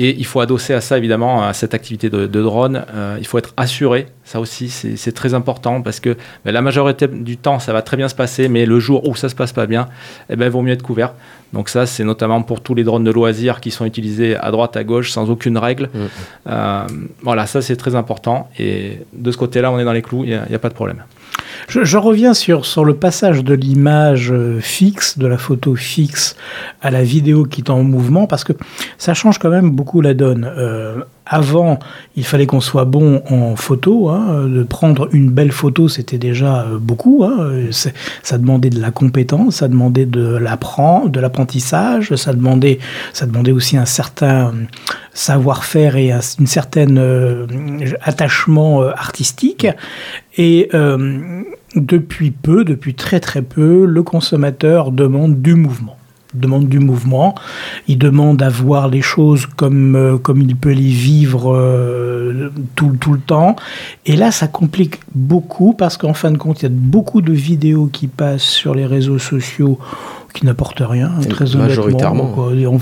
Et 0.01 0.15
il 0.17 0.25
faut 0.25 0.39
adosser 0.39 0.73
à 0.73 0.79
ça, 0.79 0.97
évidemment, 0.97 1.43
à 1.43 1.53
cette 1.53 1.73
activité 1.73 2.09
de, 2.09 2.25
de 2.25 2.41
drone. 2.41 2.85
euh, 2.95 3.17
il 3.19 3.27
faut 3.27 3.37
être 3.37 3.53
assuré. 3.57 4.07
Ça 4.23 4.39
aussi, 4.39 4.69
c'est 4.69 5.11
très 5.11 5.33
important 5.33 5.81
parce 5.81 5.99
que 5.99 6.15
ben, 6.45 6.51
la 6.51 6.61
majorité 6.61 7.07
du 7.07 7.35
temps, 7.35 7.59
ça 7.59 7.73
va 7.73 7.81
très 7.81 7.97
bien 7.97 8.07
se 8.07 8.15
passer, 8.15 8.47
mais 8.47 8.65
le 8.65 8.79
jour 8.79 9.07
où 9.07 9.15
ça 9.15 9.27
se 9.27 9.35
passe 9.35 9.51
pas 9.51 9.65
bien, 9.65 9.89
eh 10.29 10.37
ben, 10.37 10.45
il 10.45 10.51
vaut 10.51 10.61
mieux 10.61 10.71
être 10.71 10.83
couvert. 10.83 11.13
Donc 11.51 11.67
ça, 11.67 11.85
c'est 11.85 12.03
notamment 12.05 12.41
pour 12.43 12.61
tous 12.61 12.75
les 12.75 12.83
drones 12.83 13.03
de 13.03 13.11
loisirs 13.11 13.59
qui 13.59 13.71
sont 13.71 13.85
utilisés 13.85 14.37
à 14.37 14.51
droite, 14.51 14.77
à 14.77 14.83
gauche, 14.83 15.11
sans 15.11 15.29
aucune 15.29 15.57
règle. 15.57 15.89
Mhm. 15.93 16.07
Euh, 16.47 16.83
voilà, 17.23 17.45
ça, 17.45 17.61
c'est 17.61 17.75
très 17.75 17.95
important. 17.95 18.49
Et 18.57 18.99
de 19.13 19.31
ce 19.31 19.37
côté-là, 19.37 19.71
on 19.71 19.79
est 19.79 19.83
dans 19.83 19.93
les 19.93 20.01
clous, 20.01 20.23
il 20.23 20.39
n'y 20.47 20.55
a 20.55 20.59
pas 20.59 20.69
de 20.69 20.75
problème. 20.75 21.03
Je, 21.69 21.97
reviens 21.97 22.33
sur, 22.33 22.65
sur 22.65 22.83
le 22.83 22.95
passage 22.95 23.43
de 23.43 23.53
l'image 23.53 24.31
euh, 24.31 24.59
fixe, 24.59 25.19
de 25.19 25.27
la 25.27 25.37
photo 25.37 25.75
fixe, 25.75 26.35
à 26.81 26.89
la 26.89 27.03
vidéo 27.03 27.45
qui 27.45 27.61
est 27.61 27.69
en 27.69 27.83
mouvement, 27.83 28.25
parce 28.25 28.43
que 28.43 28.53
ça 28.97 29.13
change 29.13 29.37
quand 29.37 29.51
même 29.51 29.69
beaucoup 29.69 30.01
la 30.01 30.15
donne. 30.15 30.51
Euh, 30.57 31.01
avant, 31.29 31.77
il 32.15 32.25
fallait 32.25 32.47
qu'on 32.47 32.59
soit 32.59 32.85
bon 32.85 33.21
en 33.29 33.55
photo. 33.55 34.09
hein, 34.09 34.47
de 34.47 34.63
prendre 34.63 35.07
une 35.13 35.29
belle 35.29 35.51
photo, 35.51 35.87
c'était 35.87 36.17
déjà 36.17 36.61
euh, 36.63 36.77
beaucoup. 36.79 37.23
hein, 37.23 37.51
ça 38.23 38.37
demandait 38.39 38.71
de 38.71 38.81
la 38.81 38.89
compétence, 38.91 39.57
ça 39.57 39.67
demandait 39.67 40.07
de 40.07 40.37
l'apprentissage, 41.19 42.15
ça 42.15 42.33
demandait, 42.33 42.79
ça 43.13 43.27
demandait 43.27 43.51
aussi 43.51 43.77
un 43.77 43.85
certain 43.85 44.47
euh, 44.47 44.51
savoir-faire 45.13 45.95
et 45.97 46.11
un- 46.11 46.19
une 46.39 46.47
certaine 46.47 46.97
euh, 46.97 47.45
attachement 48.01 48.81
artistique. 48.81 49.67
Et 50.37 50.69
depuis 51.75 52.31
peu, 52.31 52.63
depuis 52.63 52.95
très 52.95 53.19
très 53.19 53.41
peu, 53.43 53.85
le 53.85 54.01
consommateur 54.03 54.91
demande 54.91 55.41
du 55.41 55.53
mouvement. 55.55 55.98
Demande 56.35 56.67
du 56.69 56.77
mouvement, 56.77 57.33
il 57.87 57.97
demande 57.97 58.43
à 58.43 58.49
voir 58.49 58.87
les 58.87 59.01
choses 59.01 59.47
comme, 59.47 59.95
euh, 59.95 60.17
comme 60.17 60.41
il 60.41 60.55
peut 60.55 60.71
les 60.71 60.89
vivre 60.89 61.51
euh, 61.55 62.51
tout, 62.75 62.95
tout 62.99 63.13
le 63.13 63.19
temps. 63.19 63.55
Et 64.05 64.15
là, 64.15 64.31
ça 64.31 64.47
complique 64.47 64.99
beaucoup 65.15 65.73
parce 65.73 65.97
qu'en 65.97 66.13
fin 66.13 66.29
de 66.29 66.37
compte, 66.37 66.61
il 66.61 66.63
y 66.63 66.65
a 66.67 66.71
beaucoup 66.71 67.21
de 67.21 67.33
vidéos 67.33 67.87
qui 67.91 68.05
passent 68.05 68.43
sur 68.43 68.75
les 68.75 68.85
réseaux 68.85 69.17
sociaux 69.17 69.79
qui 70.33 70.45
n'apportent 70.45 70.83
rien, 70.85 71.11
très 71.29 71.55
honnêtement. 71.55 71.61
majoritairement. 71.63 72.27
quoi. 72.27 72.53
Et 72.53 72.67
on, 72.67 72.79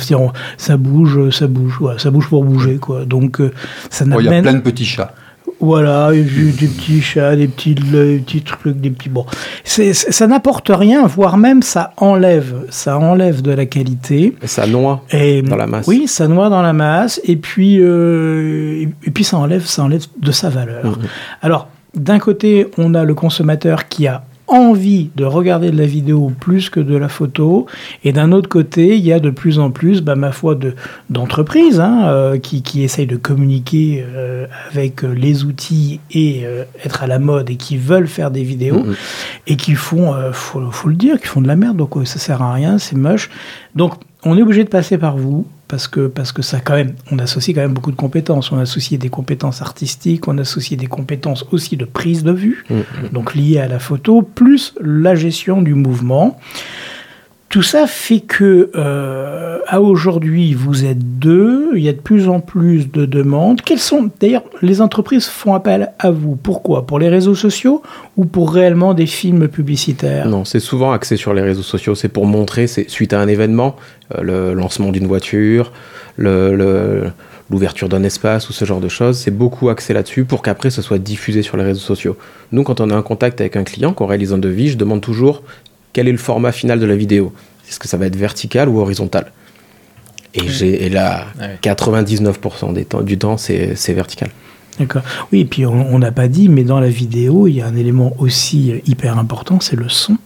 ça 0.58 0.78
bouge, 0.78 1.30
ça 1.30 1.48
bouge, 1.48 1.80
ouais, 1.82 1.94
ça 1.98 2.12
bouge 2.12 2.28
pour 2.28 2.44
bouger, 2.44 2.78
quoi. 2.78 3.06
Donc, 3.06 3.40
euh, 3.40 3.54
ça 3.90 4.06
Oh, 4.14 4.20
Il 4.20 4.26
y 4.26 4.28
a 4.28 4.32
n'amène 4.32 4.44
plein 4.44 4.54
de 4.54 4.60
petits 4.60 4.86
chats. 4.86 5.14
Voilà, 5.60 6.12
des 6.12 6.68
petits 6.68 7.02
chats, 7.02 7.36
des 7.36 7.48
petits, 7.48 7.74
des 7.74 8.20
petits 8.20 8.42
trucs, 8.42 8.80
des 8.80 8.90
petits. 8.90 9.10
Bon, 9.10 9.26
ça 9.64 10.28
n'apporte 10.28 10.70
rien, 10.70 11.08
voire 11.08 11.38
même 11.38 11.62
ça 11.62 11.94
enlève, 11.98 12.66
ça 12.70 12.98
enlève 12.98 13.42
de 13.42 13.52
la 13.52 13.66
qualité. 13.66 14.36
Et 14.42 14.48
ça 14.48 14.68
noie. 14.68 15.04
Et, 15.12 15.42
Dans 15.42 15.56
la 15.56 15.68
masse. 15.68 15.88
Oui, 15.88 16.08
ça 16.08 16.28
noie 16.28 16.50
dans 16.50 16.62
la 16.62 16.74
masse, 16.74 17.20
et 17.24 17.36
puis, 17.36 17.78
euh, 17.80 18.86
et 19.04 19.12
puis 19.12 19.24
ça 19.24 19.38
enlève, 19.38 19.66
ça 19.66 19.84
enlève 19.84 20.06
de 20.20 20.32
sa 20.32 20.50
valeur. 20.50 20.86
Mhm. 20.86 21.08
Alors, 21.42 21.68
d'un 21.96 22.20
côté, 22.20 22.68
on 22.78 22.94
a 22.94 23.04
le 23.04 23.16
consommateur 23.16 23.88
qui 23.88 24.08
a 24.08 24.24
envie 24.48 25.10
de 25.16 25.26
regarder 25.26 25.72
de 25.72 25.78
la 25.78 25.86
vidéo 25.86 26.32
plus 26.40 26.70
que 26.70 26.80
de 26.80 26.96
la 26.96 27.10
photo, 27.10 27.66
et 28.04 28.14
d'un 28.14 28.32
autre 28.32 28.48
côté, 28.48 28.96
il 28.96 29.06
y 29.06 29.12
a 29.12 29.20
de 29.20 29.30
plus 29.30 29.60
en 29.60 29.72
plus, 29.72 30.02
bah, 30.02 30.16
ma 30.16 30.32
foi, 30.32 30.56
de, 30.56 30.74
d'entreprises 31.10 31.80
hein, 31.80 32.08
euh, 32.08 32.38
qui, 32.38 32.62
qui 32.62 32.84
essayent 32.84 33.08
de 33.08 33.18
communiquer 33.18 34.06
euh, 34.08 34.46
avec 34.72 35.04
euh, 35.04 35.14
les 35.14 35.44
outils 35.44 36.00
et 36.12 36.42
euh, 36.46 36.64
être 36.86 37.04
à 37.04 37.08
la 37.08 37.20
mode 37.20 37.50
et 37.50 37.56
qui 37.58 37.78
veulent 37.78 38.08
faire 38.08 38.32
des 38.32 38.44
vidéos 38.44 38.84
Mhm. 38.84 38.96
et 39.48 39.56
qui 39.56 39.76
font, 39.76 40.14
euh, 40.14 40.32
faut, 40.32 40.62
faut 40.72 40.90
le 40.90 40.96
dire, 40.96 41.20
qui 41.20 41.28
font 41.28 41.42
de 41.42 41.48
la 41.48 41.56
merde, 41.56 41.78
donc 41.78 41.98
euh, 41.98 42.06
ça 42.06 42.20
sert 42.20 42.42
à 42.42 42.54
rien, 42.54 42.78
c'est 42.78 42.96
moche. 42.96 43.30
Donc 43.76 43.94
on 44.28 44.38
est 44.38 44.42
obligé 44.42 44.64
de 44.64 44.70
passer 44.70 44.98
par 44.98 45.18
vous 45.18 45.46
parce 45.68 45.88
que 45.88 46.08
parce 46.08 46.32
que 46.32 46.42
ça 46.42 46.60
quand 46.60 46.76
même, 46.76 46.94
on 47.12 47.20
associe 47.20 47.54
quand 47.56 47.62
même 47.62 47.74
beaucoup 47.74 47.92
de 47.92 47.96
compétences. 47.98 48.52
On 48.52 48.58
associe 48.58 49.00
des 49.00 49.10
compétences 49.10 49.62
artistiques, 49.62 50.28
on 50.28 50.38
associe 50.38 50.80
des 50.80 50.88
compétences 50.88 51.46
aussi 51.52 51.76
de 51.78 51.86
prise 51.86 52.24
de 52.24 52.32
vue, 52.32 52.64
Mhm. 52.70 53.10
donc 53.12 53.36
liées 53.36 53.60
à 53.60 53.68
la 53.68 53.80
photo, 53.80 54.22
plus 54.22 54.74
la 54.82 55.16
gestion 55.16 55.62
du 55.62 55.74
mouvement. 55.74 56.40
Tout 57.50 57.64
ça 57.64 57.88
fait 57.88 58.20
que 58.20 58.70
euh, 58.76 59.60
à 59.68 59.80
aujourd'hui 59.80 60.54
vous 60.54 60.84
êtes 60.84 61.18
deux, 61.18 61.70
il 61.76 61.82
y 61.82 61.88
a 61.88 61.94
de 61.94 62.00
plus 62.00 62.28
en 62.28 62.42
plus 62.42 62.92
de 62.92 63.06
demandes. 63.06 63.62
Quelles 63.62 63.80
sont 63.80 64.10
d'ailleurs 64.20 64.44
les 64.62 64.82
entreprises 64.82 65.28
font 65.28 65.54
appel 65.54 65.94
à 65.98 66.12
vous? 66.12 66.36
Pourquoi? 66.36 66.86
Pour 66.86 67.00
les 67.00 67.08
réseaux 67.08 67.36
sociaux 67.36 67.82
ou 68.18 68.26
pour 68.26 68.52
réellement 68.52 68.94
des 68.94 69.06
films 69.06 69.48
publicitaires? 69.48 70.28
Non, 70.28 70.44
c'est 70.44 70.60
souvent 70.60 70.92
axé 70.92 71.16
sur 71.16 71.34
les 71.34 71.42
réseaux 71.42 71.64
sociaux. 71.64 71.96
C'est 71.96 72.10
pour 72.10 72.26
montrer, 72.26 72.68
c'est 72.68 72.90
suite 72.90 73.14
à 73.14 73.22
un 73.22 73.30
événement, 73.30 73.78
euh, 74.18 74.22
le 74.22 74.54
lancement 74.54 74.92
d'une 74.92 75.08
voiture, 75.08 75.72
l'ouverture 76.18 77.88
d'un 77.88 78.04
espace 78.04 78.50
ou 78.50 78.54
ce 78.54 78.66
genre 78.66 78.82
de 78.82 78.90
choses. 78.90 79.20
C'est 79.20 79.32
beaucoup 79.32 79.70
axé 79.70 79.94
là-dessus 79.94 80.26
pour 80.26 80.42
qu'après 80.42 80.70
ce 80.70 80.82
soit 80.82 81.00
diffusé 81.00 81.44
sur 81.44 81.56
les 81.56 81.64
réseaux 81.64 81.80
sociaux. 81.80 82.18
Nous, 82.52 82.64
quand 82.64 82.82
on 82.82 82.90
a 82.90 82.96
un 82.96 83.04
contact 83.04 83.40
avec 83.40 83.56
un 83.56 83.64
client, 83.64 83.94
qu'on 83.94 84.06
réalise 84.06 84.34
un 84.34 84.38
devis, 84.38 84.68
je 84.68 84.78
demande 84.78 85.00
toujours 85.00 85.44
quel 85.98 86.08
est 86.08 86.12
le 86.12 86.20
format 86.20 86.52
final 86.52 86.80
de 86.80 86.86
la 86.86 86.96
vidéo. 86.96 87.34
Est-ce 87.68 87.80
que 87.80 87.88
ça 87.88 87.98
va 87.98 88.06
être 88.06 88.16
vertical 88.16 88.70
ou 88.70 88.80
horizontal 88.80 89.32
et, 90.36 90.48
j'ai, 90.48 90.86
et 90.86 90.90
là, 90.90 91.26
Ouais. 91.40 91.58
99% 91.60 92.72
des 92.72 92.86
temps, 92.86 93.02
du 93.02 93.18
temps, 93.18 93.38
c'est, 93.38 93.74
c'est 93.76 93.94
vertical. 93.94 94.30
D'accord. 94.80 95.02
Oui, 95.32 95.40
et 95.42 95.46
puis 95.46 95.66
on 95.66 95.98
n'a 96.00 96.12
pas 96.12 96.28
dit, 96.28 96.50
mais 96.50 96.64
dans 96.64 96.80
la 96.80 96.90
vidéo, 96.90 97.48
il 97.48 97.54
y 97.56 97.62
a 97.62 97.66
un 97.68 97.76
élément 97.76 98.14
aussi 98.20 98.74
hyper 98.86 99.18
important, 99.18 99.60
c'est 99.60 99.76
le 99.76 99.90
son. 99.90 100.18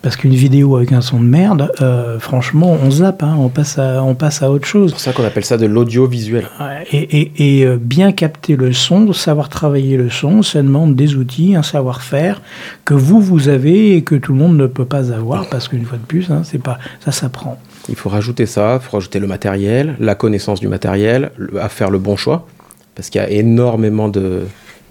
Parce 0.00 0.16
qu'une 0.16 0.34
vidéo 0.34 0.76
avec 0.76 0.92
un 0.92 1.02
son 1.02 1.20
de 1.20 1.26
merde, 1.26 1.70
euh, 1.82 2.18
franchement, 2.18 2.74
on 2.82 2.90
zappe, 2.90 3.22
hein, 3.22 3.36
on, 3.38 3.48
passe 3.50 3.78
à, 3.78 4.02
on 4.02 4.14
passe 4.14 4.42
à 4.42 4.50
autre 4.50 4.64
C'est 4.64 4.70
chose. 4.72 4.92
pour 4.92 5.00
ça 5.00 5.12
qu'on 5.12 5.24
appelle 5.24 5.44
ça 5.44 5.58
de 5.58 5.66
l'audiovisuel. 5.66 6.46
Et, 6.90 6.96
et- 7.20 7.32
et, 7.60 7.66
euh, 7.66 7.76
bien 7.78 8.12
capter 8.12 8.56
le 8.56 8.72
son, 8.72 9.12
savoir 9.12 9.50
travailler 9.50 9.98
le 9.98 10.08
son, 10.08 10.40
ça 10.42 10.62
demande 10.62 10.96
des 10.96 11.16
outils, 11.16 11.54
un 11.54 11.62
savoir-faire 11.62 12.40
que 12.86 12.94
vous, 12.94 13.20
vous 13.20 13.48
avez 13.50 13.96
et 13.96 14.02
que 14.02 14.14
tout 14.14 14.32
le 14.32 14.38
monde 14.38 14.56
ne 14.56 14.66
peut 14.66 14.86
pas 14.86 15.12
avoir, 15.12 15.48
parce 15.50 15.68
qu'une 15.68 15.84
fois 15.84 15.98
de 15.98 16.06
plus, 16.06 16.30
hein, 16.30 16.40
c'est 16.44 16.62
pas, 16.62 16.78
ça 17.04 17.12
s'apprend. 17.12 17.58
Il 17.90 17.94
faut 17.96 18.08
rajouter 18.08 18.46
ça, 18.46 18.78
il 18.80 18.84
faut 18.88 18.96
rajouter 18.96 19.18
le 19.18 19.26
matériel, 19.26 19.96
la 20.00 20.14
connaissance 20.14 20.60
du 20.60 20.68
matériel, 20.68 21.30
le- 21.36 21.60
à 21.60 21.68
faire 21.68 21.90
le 21.90 21.98
bon 21.98 22.16
choix, 22.16 22.46
parce 22.96 23.08
qu'il 23.10 23.20
y 23.20 23.24
a 23.24 23.30
énormément 23.30 24.08
de, 24.08 24.46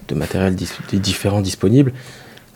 de 0.07 0.15
matériel 0.15 0.55
dis- 0.55 0.69
de 0.93 0.97
différents 0.97 1.41
disponibles. 1.41 1.91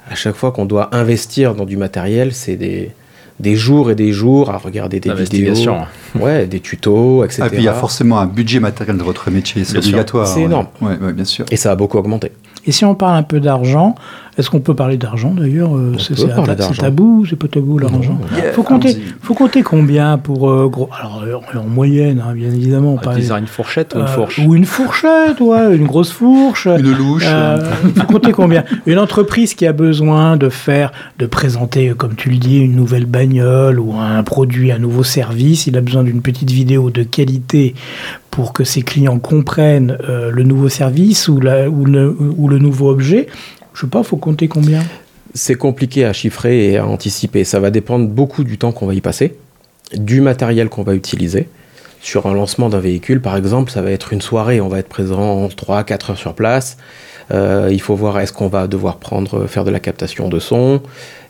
À 0.10 0.16
chaque 0.16 0.36
fois 0.36 0.52
qu'on 0.54 0.66
doit 0.66 0.96
investir 0.96 1.54
dans 1.56 1.66
du 1.66 1.76
matériel, 1.76 2.34
c'est 2.34 2.56
des, 2.56 2.92
des 3.40 3.56
jours 3.56 3.92
et 3.92 3.96
des 3.96 4.12
jours 4.12 4.50
à 4.50 4.58
regarder 4.58 5.00
des 5.00 5.14
vidéos, 5.14 5.54
ouais, 6.16 6.48
des 6.48 6.60
tutos, 6.60 7.24
etc. 7.26 7.42
Ah, 7.46 7.50
puis 7.50 7.60
il 7.60 7.64
y 7.64 7.68
a 7.68 7.74
forcément 7.74 8.20
un 8.20 8.26
budget 8.26 8.60
matériel 8.60 8.98
de 8.98 9.04
votre 9.04 9.30
métier, 9.30 9.64
c'est 9.66 9.78
obligatoire. 9.78 10.28
C'est 10.28 10.40
ouais. 10.40 10.46
énorme. 10.46 10.68
Ouais, 10.82 10.98
ouais, 10.98 11.14
bien 11.14 11.26
sûr. 11.26 11.46
Et 11.52 11.58
ça 11.58 11.72
a 11.72 11.76
beaucoup 11.76 11.98
augmenté. 11.98 12.32
Et 12.66 12.72
si 12.72 12.86
on 12.86 12.96
parle 12.96 13.18
un 13.18 13.24
peu 13.24 13.40
d'argent, 13.40 13.96
Est-ce 14.40 14.50
qu'on 14.50 14.62
peut 14.62 14.74
parler 14.74 14.96
d'argent 14.96 15.34
d'ailleurs 15.38 15.76
Euh, 15.76 15.94
C'est 16.00 16.16
tabou, 16.82 17.26
c'est 17.30 17.36
pas 17.36 17.50
tabou 17.50 17.78
l'argent. 17.78 18.18
Yeah, 18.38 18.54
faut 18.54 18.64
compter, 18.64 18.98
faut 19.22 19.34
compter 19.34 19.64
combien 19.64 20.18
pour 20.18 20.50
euh, 20.50 20.68
gros. 20.68 20.88
Alors 20.98 21.24
euh, 21.28 21.60
en 21.60 21.68
moyenne, 21.68 22.24
hein, 22.26 22.34
bien 22.34 22.48
évidemment. 22.48 22.98
Une 23.38 23.48
fourchette 23.48 23.94
ou 23.96 24.00
une 24.00 24.08
fourche 24.08 24.40
ou 24.40 24.56
une 24.56 24.66
fourchette, 24.66 25.42
ouais, 25.42 25.76
une 25.76 25.86
grosse 25.86 26.12
fourche. 26.12 26.68
Une 26.68 26.96
louche. 26.98 27.26
Euh, 27.28 27.70
faut 27.98 28.06
compter 28.08 28.32
combien? 28.32 28.64
Une 28.86 28.98
entreprise 28.98 29.54
qui 29.56 29.68
a 29.68 29.74
besoin 29.74 30.38
de 30.38 30.48
faire, 30.48 30.94
de 31.20 31.26
présenter, 31.26 31.90
comme 31.98 32.16
tu 32.16 32.30
le 32.30 32.38
dis, 32.38 32.60
une 32.60 32.76
nouvelle 32.78 33.06
bagnole 33.06 33.78
ou 33.80 33.94
un 34.00 34.24
produit, 34.24 34.72
un 34.72 34.80
nouveau 34.80 35.04
service, 35.04 35.68
il 35.68 35.76
a 35.78 35.82
besoin 35.82 36.04
d'une 36.04 36.22
petite 36.22 36.50
vidéo 36.52 36.90
de 36.92 37.04
qualité 37.04 37.76
pour 38.32 38.54
que 38.54 38.64
ses 38.64 38.84
clients 38.84 39.20
comprennent 39.20 39.98
euh, 40.08 40.32
le 40.32 40.44
nouveau 40.44 40.70
service 40.70 41.28
ou, 41.28 41.42
la- 41.42 41.70
ou 41.70 41.84
le, 41.84 42.16
ou 42.38 42.48
le 42.48 42.58
nouveau 42.60 42.90
objet. 42.90 43.28
Je 43.80 43.86
sais 43.86 43.90
pas, 43.90 44.04
faut 44.04 44.18
compter 44.18 44.50
combien 44.50 44.84
C'est 45.34 45.56
compliqué 45.56 46.04
à 46.04 46.12
chiffrer 46.12 46.70
et 46.70 46.78
à 46.80 46.86
anticiper. 46.86 47.46
Ça 47.46 47.62
va 47.62 47.72
dépendre 47.72 48.10
beaucoup 48.10 48.44
du 48.44 48.58
temps 48.58 48.74
qu'on 48.74 48.86
va 48.86 48.94
y 48.94 49.00
passer, 49.00 49.38
du 49.96 50.20
matériel 50.20 50.68
qu'on 50.68 50.84
va 50.84 50.96
utiliser. 50.96 51.48
Sur 52.02 52.26
un 52.26 52.34
lancement 52.34 52.68
d'un 52.68 52.82
véhicule, 52.82 53.22
par 53.22 53.38
exemple, 53.38 53.72
ça 53.72 53.82
va 53.82 53.92
être 53.92 54.12
une 54.12 54.20
soirée. 54.20 54.60
On 54.60 54.68
va 54.68 54.80
être 54.80 54.90
présent 54.90 55.48
3 55.48 55.86
4 55.86 56.10
heures 56.10 56.18
sur 56.18 56.34
place. 56.34 56.76
Euh, 57.32 57.70
il 57.72 57.80
faut 57.80 57.96
voir 57.96 58.20
est-ce 58.20 58.34
qu'on 58.34 58.50
va 58.50 58.68
devoir 58.68 58.98
prendre, 58.98 59.48
faire 59.48 59.64
de 59.64 59.72
la 59.72 59.80
captation 59.80 60.28
de 60.28 60.40
son? 60.40 60.82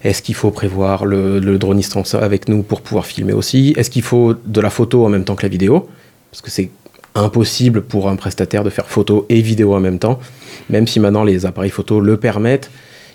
Est-ce 0.04 0.24
qu'il 0.24 0.34
faut 0.34 0.50
prévoir 0.50 1.06
le, 1.06 1.38
le 1.38 1.60
droniste 1.60 1.96
avec 2.16 2.50
nous 2.50 2.64
pour 2.64 2.82
pouvoir 2.82 3.06
filmer 3.06 3.34
aussi? 3.34 3.76
Est-ce 3.78 3.92
qu'il 3.92 4.02
faut 4.02 4.34
de 4.34 4.60
la 4.60 4.72
photo 4.72 5.06
en 5.06 5.10
même 5.10 5.24
temps 5.24 5.36
que 5.36 5.44
la 5.44 5.50
vidéo? 5.50 5.88
Parce 6.32 6.42
que 6.42 6.50
c'est 6.50 6.72
impossible 7.14 7.82
pour 7.84 8.10
un 8.10 8.16
prestataire 8.16 8.64
de 8.64 8.72
faire 8.72 8.88
photo 8.88 9.28
et 9.30 9.42
vidéo 9.42 9.76
en 9.76 9.80
même 9.80 10.00
temps. 10.00 10.20
Même 10.70 10.88
si 10.88 11.00
maintenant 11.00 11.24
les 11.24 11.46
appareils 11.46 11.70
photo 11.72 12.00
le 12.00 12.18
permettent, 12.18 12.70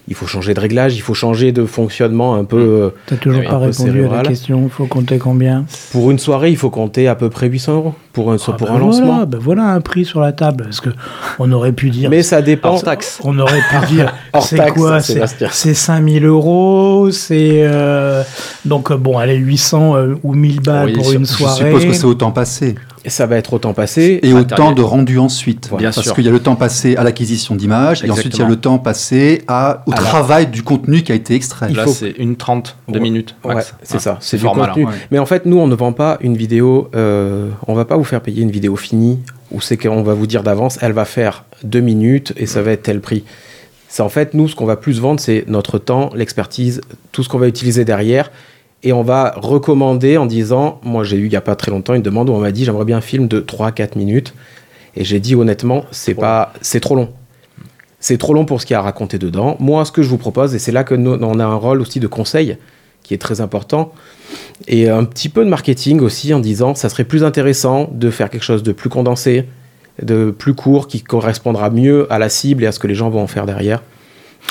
il 0.09 0.15
faut 0.15 0.27
changer 0.27 0.53
de 0.55 0.61
réglage, 0.61 0.97
il 0.97 1.01
faut 1.01 1.15
changer 1.15 1.51
de 1.53 1.65
fonctionnement 1.65 2.35
un 2.35 2.45
peu. 2.45 2.59
euh, 2.59 2.91
T'as 3.07 3.17
toujours 3.17 3.41
Oui, 3.41 3.47
pas 3.47 3.59
répondu 3.59 4.05
à 4.07 4.23
la 4.23 4.29
question. 4.29 4.69
Faut 4.69 4.87
compter 4.87 5.19
combien? 5.19 5.65
Pour 5.93 6.11
une 6.11 6.19
soirée, 6.19 6.51
il 6.51 6.57
faut 6.57 6.71
compter 6.71 7.09
à 7.09 7.15
peu 7.15 7.31
près 7.31 7.49
800 7.49 7.75
euros 7.77 7.95
pour 8.15 8.33
un, 8.33 8.37
Ah 8.37 8.53
pour 8.53 8.69
ben 8.69 8.75
un 8.75 8.79
lancement. 8.79 9.07
Voilà, 9.07 9.27
ben 9.27 9.39
voilà 9.41 9.65
un 9.65 9.81
prix 9.83 10.05
sur 10.07 10.21
la 10.21 10.33
table. 10.33 10.65
Parce 10.65 10.81
que 10.81 10.89
on 11.39 11.53
aurait 11.53 11.73
pu 11.73 11.91
dire. 11.91 12.09
Mais 12.09 12.23
ça 12.23 12.41
dépend. 12.41 12.71
Hors 12.71 12.83
taxe. 12.83 13.19
On 13.23 13.39
aurait 13.39 13.61
pu 13.61 13.87
dire, 13.95 14.15
c'est 14.41 14.71
quoi 14.73 15.01
C'est 15.01 15.15
Sébastien. 15.15 15.49
c'est 15.51 15.75
5000 15.75 16.25
euros, 16.25 17.11
c'est... 17.11 17.61
euh, 17.65 18.23
donc, 18.65 18.91
euh, 18.91 18.97
bon, 18.97 19.19
allez, 19.19 19.35
800 19.37 19.97
euh, 19.97 20.15
ou 20.23 20.33
1000 20.35 20.61
balles 20.61 20.87
Oui, 20.87 20.93
pour 20.95 21.05
sur- 21.07 21.19
une 21.21 21.27
Je 21.27 21.33
soirée. 21.33 21.65
suppose 21.67 21.85
que 21.85 21.93
c'est 21.93 22.05
autant 22.07 22.31
passé. 22.31 22.77
Et 23.07 23.11
ça 23.11 23.27
va 23.27 23.37
être 23.37 23.53
autant 23.53 23.75
passé. 23.75 24.19
Et 24.23 24.33
Matériel. 24.33 24.39
autant 24.39 24.73
de 24.73 24.81
rendu 24.81 25.19
ensuite. 25.19 25.69
Bien 25.77 25.91
Parce 25.91 26.01
sûr. 26.01 26.15
qu'il 26.15 26.25
y 26.25 26.29
a 26.29 26.31
le 26.31 26.39
temps 26.39 26.55
passé 26.57 26.97
à 26.97 27.05
l'acquisition 27.05 27.55
d'images, 27.55 28.03
et 28.03 28.11
ensuite 28.11 28.35
il 28.35 28.41
y 28.41 28.43
a 28.43 28.49
le 28.49 28.57
temps 28.57 28.79
passé 28.79 29.43
à, 29.47 29.83
au 29.87 29.93
À 29.93 29.97
la- 29.97 30.01
travail 30.01 30.47
du 30.47 30.63
contenu 30.63 31.03
qui 31.03 31.13
a 31.13 31.15
été 31.15 31.35
extrait. 31.35 31.67
Il 31.69 31.77
Là, 31.77 31.85
faut- 31.85 31.91
c'est 31.93 32.13
une 32.13 32.37
trente 32.37 32.77
de 32.89 32.95
Ouais. 32.95 33.01
minutes 33.01 33.35
Ouais, 33.45 33.57
max. 33.57 33.75
c'est 33.83 34.01
ça, 34.01 34.17
c'est 34.21 34.39
ce 34.39 34.47
du 34.47 34.49
contenu. 34.51 34.87
Ouais. 34.87 34.93
Mais 35.11 35.19
en 35.19 35.27
fait, 35.27 35.45
nous, 35.45 35.59
on 35.59 35.67
ne 35.67 35.75
vend 35.75 35.93
pas 35.93 36.17
une 36.23 36.35
vidéo, 36.35 36.89
euh, 36.97 37.51
on 37.69 37.75
va 37.75 37.85
pas 37.85 37.97
vous 37.99 38.04
faire 38.05 38.21
payer 38.21 38.43
une 38.43 38.51
vidéo 38.51 38.77
finie, 38.77 39.19
où 39.51 39.61
c'est 39.61 39.77
qu'on 39.77 40.03
va 40.03 40.15
vous 40.15 40.27
dire 40.27 40.43
d'avance, 40.43 40.79
elle 40.83 40.93
va 40.93 41.05
faire 41.05 41.45
deux 41.63 41.81
minutes 41.81 42.33
et 42.37 42.47
ça 42.47 42.63
va 42.63 42.73
être 42.73 42.83
tel 42.83 43.01
prix. 43.01 43.25
C'est 43.89 44.03
en 44.03 44.09
fait, 44.09 44.35
nous, 44.35 44.49
ce 44.49 44.57
qu'on 44.57 44.67
va 44.67 44.77
plus 44.77 45.01
vendre, 45.01 45.21
c'est 45.21 45.45
notre 45.47 45.79
temps, 45.79 46.11
l'expertise, 46.15 46.81
tout 47.13 47.23
ce 47.23 47.29
qu'on 47.29 47.39
va 47.39 47.47
utiliser 47.47 47.85
derrière. 47.85 48.31
Et 48.83 48.93
on 48.93 49.03
va 49.03 49.35
recommander 49.37 50.19
en 50.19 50.27
disant, 50.27 50.81
moi 50.83 51.05
j'ai 51.05 51.17
eu 51.17 51.25
il 51.25 51.31
n'y 51.31 51.37
a 51.37 51.41
pas 51.41 51.57
très 51.57 51.71
longtemps 51.71 51.95
une 51.95 52.03
demande 52.03 52.29
où 52.29 52.33
on 52.33 52.41
m'a 52.41 52.53
dit 52.53 52.65
j'aimerais 52.65 52.85
bien 52.85 52.99
un 52.99 53.01
film 53.01 53.29
de 53.29 53.41
3-4 53.41 53.97
minutes. 53.97 54.35
Et 54.97 55.05
j'ai 55.05 55.21
dit 55.21 55.35
honnêtement, 55.35 55.85
c'est 55.91 56.15
pas, 56.15 56.53
c'est 56.61 56.81
trop 56.81 56.97
long. 56.97 57.09
C'est 58.01 58.19
trop 58.19 58.35
long 58.35 58.45
pour 58.45 58.61
ce 58.61 58.67
qu'il 58.67 58.75
y 58.75 58.77
a 58.77 58.81
à 58.81 58.83
raconter 58.83 59.19
dedans. 59.19 59.57
Moi, 59.61 59.85
ce 59.85 59.93
que 59.93 60.03
je 60.03 60.09
vous 60.09 60.19
propose, 60.19 60.55
et 60.55 60.59
c'est 60.59 60.73
là 60.73 60.85
que 60.85 60.95
nous, 60.95 61.13
on 61.13 61.39
a 61.39 61.45
un 61.45 61.55
rôle 61.55 61.81
aussi 61.81 62.01
de 62.01 62.07
conseil 62.07 62.59
qui 63.05 63.15
est 63.15 63.19
très 63.19 63.41
important, 63.41 63.93
et 64.67 64.89
un 64.89 65.05
petit 65.05 65.29
peu 65.29 65.45
de 65.45 65.51
marketing 65.51 66.01
aussi 66.01 66.35
en 66.35 66.41
disant 66.41 66.75
ça 66.75 66.89
serait 66.89 67.05
plus 67.05 67.23
intéressant 67.23 67.89
de 67.93 68.11
faire 68.11 68.31
quelque 68.31 68.43
chose 68.43 68.65
de 68.65 68.73
plus 68.73 68.91
condensé, 68.91 69.47
de 70.03 70.35
plus 70.37 70.55
court, 70.55 70.89
qui 70.89 71.03
correspondra 71.03 71.71
mieux 71.71 72.13
à 72.13 72.19
la 72.19 72.29
cible 72.29 72.65
et 72.65 72.67
à 72.67 72.73
ce 72.73 72.81
que 72.81 72.89
les 72.89 72.97
gens 72.97 73.11
vont 73.11 73.23
en 73.23 73.29
faire 73.29 73.47
derrière. 73.47 73.83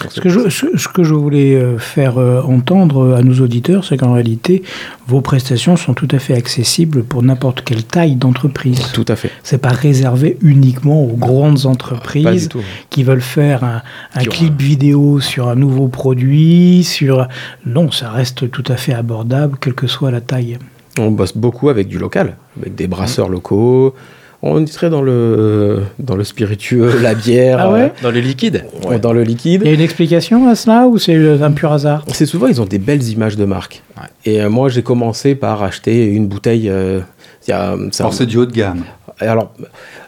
Ce 0.10 0.20
que 0.20 0.30
je, 0.30 0.50
ce, 0.50 0.78
ce 0.78 0.88
que 0.88 1.04
je 1.04 1.14
voulais 1.14 1.56
euh, 1.56 1.78
faire 1.78 2.18
euh, 2.18 2.42
entendre 2.42 3.14
à 3.14 3.22
nos 3.22 3.40
auditeurs, 3.42 3.86
c'est 3.86 3.98
qu'en 3.98 4.14
réalité, 4.14 4.64
vos 5.08 5.22
prestations 5.22 5.76
sont 5.76 5.94
tout 5.94 6.08
à 6.12 6.20
fait 6.20 6.34
accessibles 6.34 7.04
pour 7.04 7.24
n'importe 7.24 7.64
quelle 7.64 7.84
taille 7.84 8.16
d'entreprise. 8.16 8.92
Tout 8.94 9.06
à 9.08 9.16
fait. 9.16 9.32
C'est 9.44 9.60
pas 9.60 9.70
réservé 9.70 10.38
uniquement 10.42 11.04
aux 11.04 11.16
grandes 11.16 11.66
entreprises 11.66 12.50
qui 12.90 13.04
veulent 13.04 13.22
faire 13.22 13.64
un, 13.64 13.82
un 14.16 14.20
Qui 14.20 14.30
ont 14.30 14.32
clip 14.32 14.62
vidéo 14.62 15.20
sur 15.20 15.48
un 15.48 15.56
nouveau 15.56 15.88
produit, 15.88 16.84
sur 16.84 17.28
non, 17.66 17.92
ça 17.92 18.10
reste 18.10 18.50
tout 18.52 18.64
à 18.68 18.78
fait 18.78 18.94
abordable, 18.94 19.58
quelle 19.62 19.76
que 19.76 19.88
soit 19.88 20.12
la 20.12 20.22
taille. 20.22 20.58
On 21.00 21.12
bosse 21.12 21.36
beaucoup 21.36 21.70
avec 21.70 21.88
du 21.88 21.98
local, 21.98 22.36
avec 22.60 22.76
des 22.76 22.88
brasseurs 22.88 23.30
locaux. 23.30 23.96
On 24.46 24.68
serait 24.68 24.90
dans 24.90 25.02
le, 25.02 25.84
dans 26.00 26.18
le 26.18 26.26
spiritueux, 26.26 27.00
la 27.02 27.16
bière, 27.16 27.60
Ah 27.62 27.72
ouais 27.72 27.94
Dans 28.02 28.12
les 28.12 28.22
liquides 28.22 28.66
euh, 28.86 29.00
dans 29.00 29.14
le 29.14 29.24
liquide. 29.24 29.62
Il 29.64 29.70
y 29.70 29.72
a 29.72 29.74
une 29.74 29.80
explication 29.80 30.50
à 30.50 30.56
cela 30.56 30.86
ou 30.86 30.98
c'est 30.98 31.16
un 31.42 31.52
pur 31.54 31.72
hasard? 31.72 32.04
C'est 32.10 32.26
souvent, 32.26 32.48
ils 32.48 32.62
ont 32.62 32.66
des 32.66 32.78
belles 32.78 33.08
images 33.08 33.38
de 33.38 33.46
marque. 33.46 33.84
Ouais. 33.98 34.04
Et 34.26 34.42
euh, 34.42 34.50
moi, 34.50 34.68
j'ai 34.68 34.84
commencé 34.84 35.36
par 35.36 35.64
acheter 35.64 36.08
une 36.08 36.28
bouteille. 36.28 36.70
euh, 36.70 37.00
c'est 37.92 38.26
du 38.26 38.36
haut 38.38 38.46
de 38.46 38.52
gamme. 38.52 38.84
alors, 39.22 39.54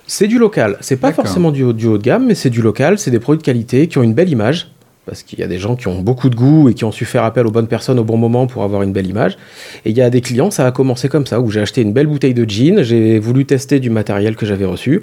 c'est 0.05 0.27
du 0.27 0.37
local. 0.37 0.77
C'est 0.81 0.97
pas 0.97 1.13
forcément 1.13 1.51
du 1.51 1.63
haut 1.63 1.71
de 1.71 1.97
gamme, 1.97 2.25
mais 2.25 2.35
c'est 2.35 2.49
du 2.49 2.61
local. 2.61 2.99
C'est 2.99 3.11
des 3.11 3.19
produits 3.19 3.39
de 3.39 3.45
qualité 3.45 3.87
qui 3.87 3.97
ont 3.99 4.03
une 4.03 4.13
belle 4.13 4.29
image. 4.29 4.67
Parce 5.05 5.21
qu'il 5.21 5.39
y 5.39 5.43
a 5.43 5.47
des 5.47 5.59
gens 5.59 5.75
qui 5.75 5.87
ont 5.87 6.01
beaucoup 6.01 6.29
de 6.29 6.35
goût 6.35 6.69
et 6.69 6.73
qui 6.73 6.83
ont 6.83 6.91
su 6.91 7.05
faire 7.05 7.23
appel 7.23 7.45
aux 7.45 7.51
bonnes 7.51 7.67
personnes 7.67 7.99
au 7.99 8.03
bon 8.03 8.17
moment 8.17 8.47
pour 8.47 8.63
avoir 8.63 8.81
une 8.81 8.91
belle 8.91 9.07
image. 9.07 9.37
Et 9.85 9.91
il 9.91 9.97
y 9.97 10.01
a 10.01 10.09
des 10.09 10.21
clients, 10.21 10.49
ça 10.49 10.65
a 10.65 10.71
commencé 10.71 11.09
comme 11.09 11.27
ça, 11.27 11.39
où 11.39 11.51
j'ai 11.51 11.61
acheté 11.61 11.81
une 11.81 11.93
belle 11.93 12.07
bouteille 12.07 12.33
de 12.33 12.43
gin, 12.43 12.81
j'ai 12.81 13.19
voulu 13.19 13.45
tester 13.45 13.79
du 13.79 13.89
matériel 13.89 14.35
que 14.35 14.45
j'avais 14.45 14.65
reçu. 14.65 15.01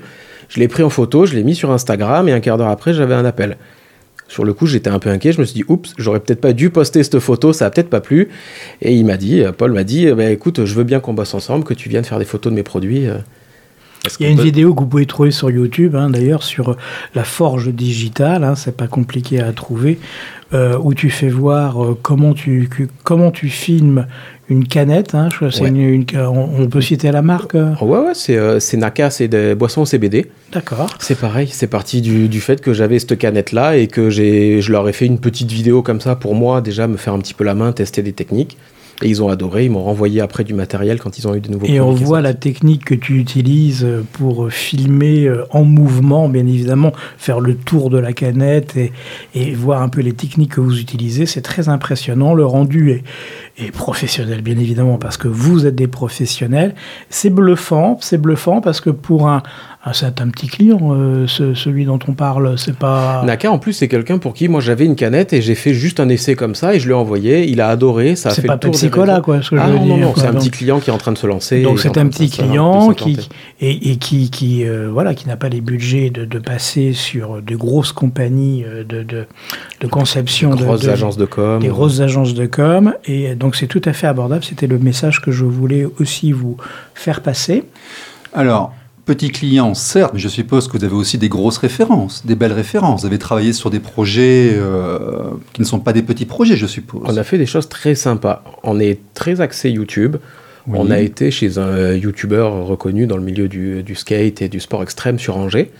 Je 0.48 0.58
l'ai 0.58 0.68
pris 0.68 0.82
en 0.82 0.90
photo, 0.90 1.24
je 1.24 1.34
l'ai 1.34 1.44
mis 1.44 1.54
sur 1.54 1.70
Instagram 1.70 2.28
et 2.28 2.32
un 2.32 2.40
quart 2.40 2.58
d'heure 2.58 2.68
après, 2.68 2.92
j'avais 2.92 3.14
un 3.14 3.24
appel. 3.24 3.56
Sur 4.28 4.44
le 4.44 4.54
coup, 4.54 4.66
j'étais 4.66 4.90
un 4.90 4.98
peu 4.98 5.10
inquiet. 5.10 5.32
Je 5.32 5.40
me 5.40 5.44
suis 5.44 5.54
dit, 5.54 5.64
oups, 5.68 5.92
j'aurais 5.98 6.20
peut-être 6.20 6.40
pas 6.40 6.52
dû 6.52 6.70
poster 6.70 7.02
cette 7.02 7.18
photo, 7.18 7.52
ça 7.52 7.66
a 7.66 7.70
peut-être 7.70 7.90
pas 7.90 8.00
plu. 8.00 8.28
Et 8.80 8.94
il 8.94 9.04
m'a 9.04 9.16
dit, 9.16 9.42
euh, 9.42 9.52
Paul 9.52 9.72
m'a 9.72 9.84
dit, 9.84 10.10
ben, 10.12 10.32
écoute, 10.32 10.64
je 10.64 10.74
veux 10.74 10.84
bien 10.84 11.00
qu'on 11.00 11.12
bosse 11.12 11.34
ensemble, 11.34 11.64
que 11.64 11.74
tu 11.74 11.88
viennes 11.88 12.04
faire 12.04 12.18
des 12.18 12.24
photos 12.24 12.50
de 12.50 12.56
mes 12.56 12.62
produits. 12.62 13.06
Euh. 14.06 14.10
Il 14.20 14.26
y 14.26 14.28
a 14.28 14.32
une 14.32 14.36
peut- 14.38 14.42
vidéo 14.44 14.74
que 14.74 14.80
vous 14.80 14.86
pouvez 14.86 15.06
trouver 15.06 15.30
sur 15.30 15.50
YouTube, 15.50 15.94
hein, 15.96 16.10
d'ailleurs, 16.10 16.42
sur 16.42 16.76
la 17.14 17.24
forge 17.24 17.72
digitale, 17.72 18.44
hein, 18.44 18.54
c'est 18.56 18.76
pas 18.76 18.88
compliqué 18.88 19.40
à 19.40 19.52
trouver, 19.52 19.98
euh, 20.54 20.76
où 20.82 20.92
tu 20.94 21.08
fais 21.10 21.28
voir 21.28 21.82
euh, 21.84 21.98
comment, 22.00 22.34
tu, 22.34 22.68
que- 22.68 22.84
comment 23.04 23.30
tu 23.30 23.48
filmes 23.48 24.06
une 24.48 24.66
canette. 24.66 25.14
hein, 25.14 25.28
je 25.30 25.36
crois 25.36 25.48
que 25.48 25.54
c'est 25.54 25.62
Ouais. 25.62 25.68
une- 25.68 25.76
une- 25.80 26.06
on, 26.18 26.50
on 26.62 26.66
peut 26.68 26.80
citer 26.82 27.10
la 27.10 27.22
marque 27.22 27.54
euh, 27.54 27.72
ouais, 27.80 27.98
ouais, 28.00 28.12
c'est 28.14 28.36
euh, 28.36 28.60
c'est 28.60 28.76
Naka, 28.76 29.08
c'est 29.08 29.28
des 29.28 29.54
boissons 29.54 29.82
au 29.82 29.86
CBD. 29.86 30.26
D'accord. 30.52 30.88
C'est 30.98 31.18
pareil, 31.18 31.48
c'est 31.50 31.68
parti 31.68 32.02
du, 32.02 32.28
du 32.28 32.40
fait 32.40 32.60
que 32.60 32.74
j'avais 32.74 32.98
cette 32.98 33.16
canette-là 33.16 33.76
et 33.78 33.86
que 33.86 34.10
j'ai, 34.10 34.60
je 34.60 34.72
leur 34.72 34.86
ai 34.88 34.92
fait 34.92 35.06
une 35.06 35.18
petite 35.20 35.50
vidéo 35.50 35.80
comme 35.82 36.00
ça 36.00 36.16
pour 36.16 36.34
moi, 36.34 36.60
déjà 36.60 36.86
me 36.88 36.96
faire 36.98 37.14
un 37.14 37.18
petit 37.20 37.34
peu 37.34 37.44
la 37.44 37.54
main, 37.54 37.72
tester 37.72 38.02
des 38.02 38.12
techniques. 38.12 38.58
Et 39.02 39.08
ils 39.08 39.22
ont 39.22 39.28
adoré, 39.28 39.64
ils 39.64 39.70
m'ont 39.70 39.82
renvoyé 39.82 40.20
après 40.20 40.44
du 40.44 40.54
matériel 40.54 41.00
quand 41.00 41.18
ils 41.18 41.26
ont 41.28 41.34
eu 41.34 41.40
de 41.40 41.50
nouveaux 41.50 41.66
Et 41.66 41.80
on 41.80 41.92
voit 41.92 42.20
la 42.20 42.34
technique 42.34 42.84
que 42.84 42.94
tu 42.94 43.18
utilises 43.18 43.84
euh, 43.84 44.04
pour 44.12 44.50
filmer 44.50 45.26
euh, 45.26 45.44
en 45.50 45.64
mouvement, 45.64 46.28
bien 46.28 46.46
évidemment, 46.46 46.92
faire 47.18 47.40
le 47.40 47.56
tour 47.56 47.90
de 47.90 47.98
la 47.98 48.12
canette 48.12 48.76
et, 48.76 48.92
et 49.34 49.52
voir 49.54 49.82
un 49.82 49.88
peu 49.88 50.00
les 50.00 50.12
techniques 50.12 50.52
que 50.52 50.60
vous 50.60 50.80
utilisez. 50.80 51.26
C'est 51.26 51.42
très 51.42 51.68
impressionnant. 51.68 52.34
Le 52.34 52.46
rendu 52.46 52.90
est, 52.90 53.02
est 53.58 53.70
professionnel, 53.70 54.40
bien 54.42 54.58
évidemment, 54.58 54.96
parce 54.98 55.16
que 55.16 55.28
vous 55.28 55.66
êtes 55.66 55.74
des 55.74 55.86
professionnels. 55.88 56.74
C'est 57.10 57.30
bluffant, 57.30 57.98
c'est 58.00 58.16
bluffant 58.18 58.60
parce 58.60 58.80
que 58.80 58.88
pour 58.90 59.28
un, 59.28 59.42
un, 59.84 59.92
c'est 59.92 60.20
un 60.20 60.28
petit 60.28 60.46
client, 60.46 60.78
euh, 60.92 61.26
ce- 61.26 61.52
celui 61.54 61.84
dont 61.84 61.98
on 62.08 62.12
parle, 62.14 62.56
c'est 62.56 62.74
pas. 62.76 63.22
Naka, 63.26 63.50
en 63.50 63.58
plus, 63.58 63.72
c'est 63.74 63.88
quelqu'un 63.88 64.16
pour 64.18 64.32
qui 64.32 64.48
moi 64.48 64.60
j'avais 64.60 64.86
une 64.86 64.96
canette 64.96 65.32
et 65.34 65.42
j'ai 65.42 65.54
fait 65.54 65.74
juste 65.74 66.00
un 66.00 66.08
essai 66.08 66.34
comme 66.34 66.54
ça 66.54 66.74
et 66.74 66.80
je 66.80 66.86
lui 66.86 66.92
ai 66.92 66.96
envoyé. 66.96 67.46
Il 67.48 67.60
a 67.60 67.68
adoré, 67.68 68.16
ça 68.16 68.30
a 68.30 68.32
C'est 68.32 68.40
fait 68.42 68.46
pas 68.48 68.54
le 68.54 68.60
tour 68.60 68.70
des 68.72 68.88
Cola, 68.90 69.12
réseaux. 69.14 69.22
quoi, 69.24 69.42
ce 69.42 69.50
que 69.50 69.56
Ah 69.56 69.66
je 69.68 69.72
veux 69.72 69.78
non, 69.80 69.86
non, 69.86 69.96
dire. 69.96 70.06
non, 70.06 70.12
quoi. 70.12 70.22
c'est 70.22 70.28
un 70.28 70.34
petit 70.34 70.50
client 70.50 70.80
qui 70.80 70.88
est 70.90 70.92
en 70.92 70.98
train 70.98 71.12
de 71.12 71.18
se 71.18 71.26
lancer. 71.26 71.62
Donc 71.62 71.78
et 71.78 71.82
c'est 71.82 71.98
un 71.98 72.06
petit 72.08 72.30
client 72.30 72.92
qui 72.94 73.18
et, 73.60 73.90
et 73.92 73.96
qui, 73.96 74.30
qui 74.30 74.64
euh, 74.64 74.88
voilà 74.90 75.14
qui 75.14 75.28
n'a 75.28 75.36
pas 75.36 75.48
les 75.50 75.60
budgets 75.60 76.10
de, 76.10 76.24
de 76.24 76.38
passer 76.38 76.92
sur 76.94 77.42
de 77.42 77.54
grosses 77.56 77.92
compagnies 77.92 78.64
euh, 78.66 78.82
de, 78.84 79.02
de, 79.02 79.26
de 79.80 79.86
conception 79.88 80.54
de, 80.54 80.64
grosses 80.64 80.88
agences 80.88 81.16
de 81.18 81.26
com. 81.26 81.60
des 81.60 81.68
grosses 81.68 82.00
agences 82.00 82.34
de 82.34 82.46
com 82.46 82.94
et 83.04 83.34
donc 83.34 83.51
c'est 83.56 83.66
tout 83.66 83.82
à 83.84 83.92
fait 83.92 84.06
abordable. 84.06 84.44
C'était 84.44 84.66
le 84.66 84.78
message 84.78 85.20
que 85.20 85.30
je 85.30 85.44
voulais 85.44 85.86
aussi 85.98 86.32
vous 86.32 86.56
faire 86.94 87.20
passer. 87.20 87.64
Alors, 88.32 88.72
petit 89.04 89.30
client, 89.30 89.74
certes, 89.74 90.12
mais 90.14 90.20
je 90.20 90.28
suppose 90.28 90.68
que 90.68 90.76
vous 90.76 90.84
avez 90.84 90.94
aussi 90.94 91.18
des 91.18 91.28
grosses 91.28 91.58
références, 91.58 92.24
des 92.24 92.34
belles 92.34 92.52
références. 92.52 93.02
Vous 93.02 93.06
avez 93.06 93.18
travaillé 93.18 93.52
sur 93.52 93.70
des 93.70 93.80
projets 93.80 94.52
euh, 94.54 95.30
qui 95.52 95.60
ne 95.60 95.66
sont 95.66 95.80
pas 95.80 95.92
des 95.92 96.02
petits 96.02 96.26
projets, 96.26 96.56
je 96.56 96.66
suppose. 96.66 97.02
On 97.04 97.16
a 97.16 97.24
fait 97.24 97.38
des 97.38 97.46
choses 97.46 97.68
très 97.68 97.94
sympas. 97.94 98.44
On 98.62 98.78
est 98.80 99.00
très 99.14 99.40
axé 99.40 99.70
YouTube. 99.70 100.16
Oui. 100.68 100.78
On 100.80 100.90
a 100.92 101.00
été 101.00 101.32
chez 101.32 101.58
un 101.58 101.94
YouTuber 101.94 102.48
reconnu 102.64 103.06
dans 103.06 103.16
le 103.16 103.24
milieu 103.24 103.48
du, 103.48 103.82
du 103.82 103.96
skate 103.96 104.42
et 104.42 104.48
du 104.48 104.60
sport 104.60 104.82
extrême 104.82 105.18
sur 105.18 105.36
Angers. 105.36 105.72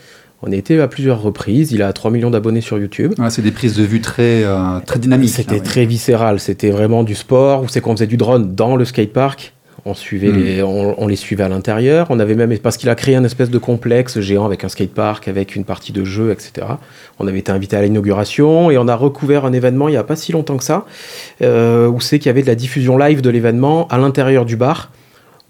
On 0.43 0.51
a 0.51 0.57
été 0.57 0.81
à 0.81 0.89
plusieurs 0.89 1.23
reprises. 1.23 1.71
Il 1.73 1.83
a 1.83 1.93
3 1.93 2.11
millions 2.11 2.31
d'abonnés 2.31 2.61
sur 2.61 2.79
YouTube. 2.79 3.15
Ouais, 3.19 3.31
c'est 3.31 3.43
des 3.43 3.53
prises 3.53 3.77
de 3.77 3.85
vue 3.85 4.01
très, 4.01 4.43
euh, 4.45 4.81
très 4.85 4.99
dynamiques. 4.99 5.31
C'était 5.31 5.57
hein, 5.57 5.65
très 5.65 5.87
viscéral. 5.87 6.41
C'était 6.41 6.71
vraiment 6.71 7.05
du 7.05 7.15
sport. 7.15 7.63
Où 7.63 7.69
c'est 7.69 7.81
qu'on 7.81 7.93
faisait 7.93 8.09
du 8.09 8.17
drone 8.17 8.55
dans 8.55 8.75
le 8.75 8.85
skatepark. 8.85 9.55
On, 9.85 9.95
suivait 9.95 10.29
Mm. 10.29 10.43
les, 10.43 10.63
on, 10.63 11.01
on 11.01 11.07
les 11.07 11.17
suivait 11.17 11.45
à 11.45 11.49
l'intérieur. 11.49 12.09
On 12.11 12.19
avait 12.19 12.35
même 12.35 12.57
parce 12.59 12.77
qu'il 12.77 12.89
a 12.89 12.95
créé 12.95 13.17
un 13.17 13.25
espèce 13.25 13.51
de 13.51 13.59
complexe 13.59 14.21
géant 14.21 14.45
avec 14.45 14.65
un 14.65 14.69
skatepark, 14.69 15.27
avec 15.29 15.57
une 15.57 15.65
partie 15.65 15.93
de 15.93 16.05
jeu, 16.05 16.31
etc. 16.31 16.67
On 17.19 17.27
avait 17.27 17.39
été 17.39 17.51
invité 17.51 17.77
à 17.77 17.83
l'inauguration 17.83 18.71
et 18.71 18.79
on 18.79 18.87
a 18.87 18.95
recouvert 18.95 19.45
un 19.45 19.53
événement 19.53 19.89
il 19.89 19.93
n'y 19.93 19.97
a 19.97 20.05
pas 20.05 20.17
si 20.17 20.33
longtemps 20.33 20.57
que 20.57 20.65
ça, 20.65 20.87
euh, 21.43 21.89
où 21.89 22.01
c'est 22.01 22.19
qu'il 22.19 22.27
y 22.27 22.31
avait 22.31 22.43
de 22.43 22.47
la 22.47 22.55
diffusion 22.55 22.97
live 22.97 23.23
de 23.23 23.31
l'événement 23.31 23.89
à 23.89 23.99
l'intérieur 23.99 24.45
du 24.45 24.57
bar. 24.57 24.91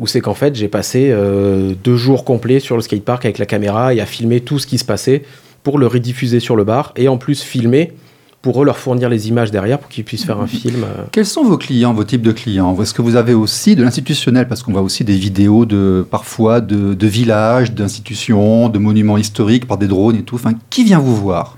Où 0.01 0.07
c'est 0.07 0.21
qu'en 0.21 0.35
fait 0.35 0.55
j'ai 0.57 0.69
passé 0.69 1.11
euh, 1.11 1.75
deux 1.85 1.97
jours 1.97 2.25
complets 2.25 2.61
sur 2.61 2.77
le 2.77 2.83
skatepark 2.83 3.25
avec 3.25 3.39
la 3.39 3.47
caméra 3.47 3.95
et 3.95 4.01
à 4.01 4.07
filmer 4.07 4.41
tout 4.41 4.59
ce 4.59 4.67
qui 4.67 4.79
se 4.79 4.85
passait 4.85 5.23
pour 5.63 5.79
le 5.79 5.87
rediffuser 5.87 6.41
sur 6.41 6.57
le 6.57 6.65
bar 6.65 6.93
et 6.97 7.09
en 7.09 7.19
plus 7.19 7.43
filmer 7.43 7.93
pour 8.41 8.61
eux 8.61 8.65
leur 8.65 8.79
fournir 8.79 9.09
les 9.09 9.29
images 9.29 9.53
derrière 9.53 9.79
pour 9.79 9.89
qu'ils 9.89 10.03
puissent 10.03 10.25
faire 10.25 10.41
un 10.41 10.47
film. 10.49 10.83
euh, 10.83 11.05
Quels 11.13 11.27
sont 11.27 11.45
vos 11.45 11.57
clients, 11.57 11.95
vos 11.95 12.03
types 12.03 12.23
de 12.23 12.33
clients? 12.33 12.77
Est-ce 12.83 12.93
que 12.95 13.03
vous 13.03 13.15
avez 13.15 13.35
aussi 13.35 13.77
de 13.77 13.85
l'institutionnel? 13.85 14.49
Parce 14.49 14.65
qu'on 14.65 14.73
voit 14.73 14.81
aussi 14.83 15.05
des 15.05 15.17
vidéos 15.17 15.65
de 15.67 16.05
parfois 16.11 16.61
de, 16.61 16.95
de 16.95 17.07
villages, 17.07 17.71
d'institutions, 17.73 18.69
de 18.69 18.79
monuments 18.81 19.19
historiques 19.19 19.69
par 19.69 19.79
des 19.79 19.87
drones 19.87 20.17
et 20.17 20.23
tout. 20.23 20.35
Enfin, 20.35 20.55
qui 20.71 20.83
vient 20.83 20.99
vous 20.99 21.15
voir? 21.15 21.57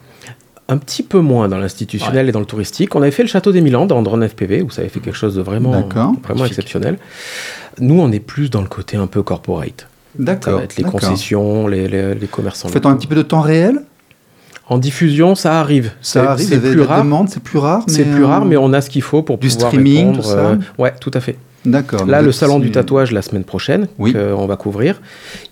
Un 0.69 0.77
petit 0.79 1.03
peu 1.03 1.21
moins 1.21 1.49
dans 1.49 1.59
l'institutionnel 1.59 2.29
et 2.29 2.33
dans 2.33 2.41
le 2.41 2.47
touristique. 2.47 2.95
On 2.95 3.01
avait 3.03 3.11
fait 3.11 3.23
le 3.23 3.29
château 3.29 3.53
des 3.53 3.61
Milan 3.63 3.87
dans 3.87 4.03
drone 4.03 4.27
FPV 4.29 4.61
où 4.63 4.71
ça 4.71 4.81
avait 4.83 4.89
fait 4.91 5.01
quelque 5.01 5.17
chose 5.17 5.35
de 5.37 5.43
vraiment, 5.43 5.73
vraiment 6.23 6.45
exceptionnel. 6.47 6.99
Nous, 7.81 7.99
on 8.01 8.11
est 8.13 8.21
plus 8.21 8.51
dans 8.51 8.61
le 8.63 8.69
côté 8.69 8.97
un 8.97 9.07
peu 9.07 9.23
corporate. 9.23 9.89
D'accord. 10.19 10.61
les 10.79 10.85
concessions, 10.85 11.67
les, 11.67 11.89
les, 11.89 12.15
les 12.15 12.27
commerçants. 12.27 12.69
Faites 12.69 12.87
un 12.87 12.95
petit 12.97 13.07
peu 13.09 13.17
de 13.17 13.23
temps 13.23 13.41
réel? 13.41 13.81
En 14.69 14.79
diffusion, 14.79 15.35
ça 15.35 15.61
arrive. 15.61 15.91
Ça 16.01 16.21
C'est- 16.23 16.27
arrive, 16.27 16.49
c'est 16.49 16.61
plus 16.61 16.81
rare. 16.81 17.05
c'est 17.29 17.43
plus 17.43 17.59
rare. 17.59 17.83
C'est 17.87 18.05
mais, 18.07 18.15
plus 18.15 18.25
rare, 18.25 18.45
mais 18.47 18.57
on 18.57 18.73
a 18.73 18.81
ce 18.81 18.89
qu'il 18.89 19.03
faut 19.03 19.23
pour 19.23 19.37
du 19.39 19.49
pouvoir 19.49 19.71
streaming, 19.71 19.97
répondre. 20.07 20.23
tout 20.23 20.29
ça 20.29 20.39
euh, 20.39 20.57
ouais, 20.79 20.95
tout 21.01 21.11
à 21.13 21.21
fait. 21.21 21.37
D'accord. 21.67 22.07
Là, 22.07 22.23
le 22.23 22.31
salon 22.33 22.59
du 22.61 22.71
tatouage 22.71 23.11
la 23.13 23.23
semaine 23.23 23.45
prochaine, 23.45 23.89
Oui. 23.99 24.13
qu'on 24.15 24.47
va 24.47 24.57
couvrir. 24.57 25.01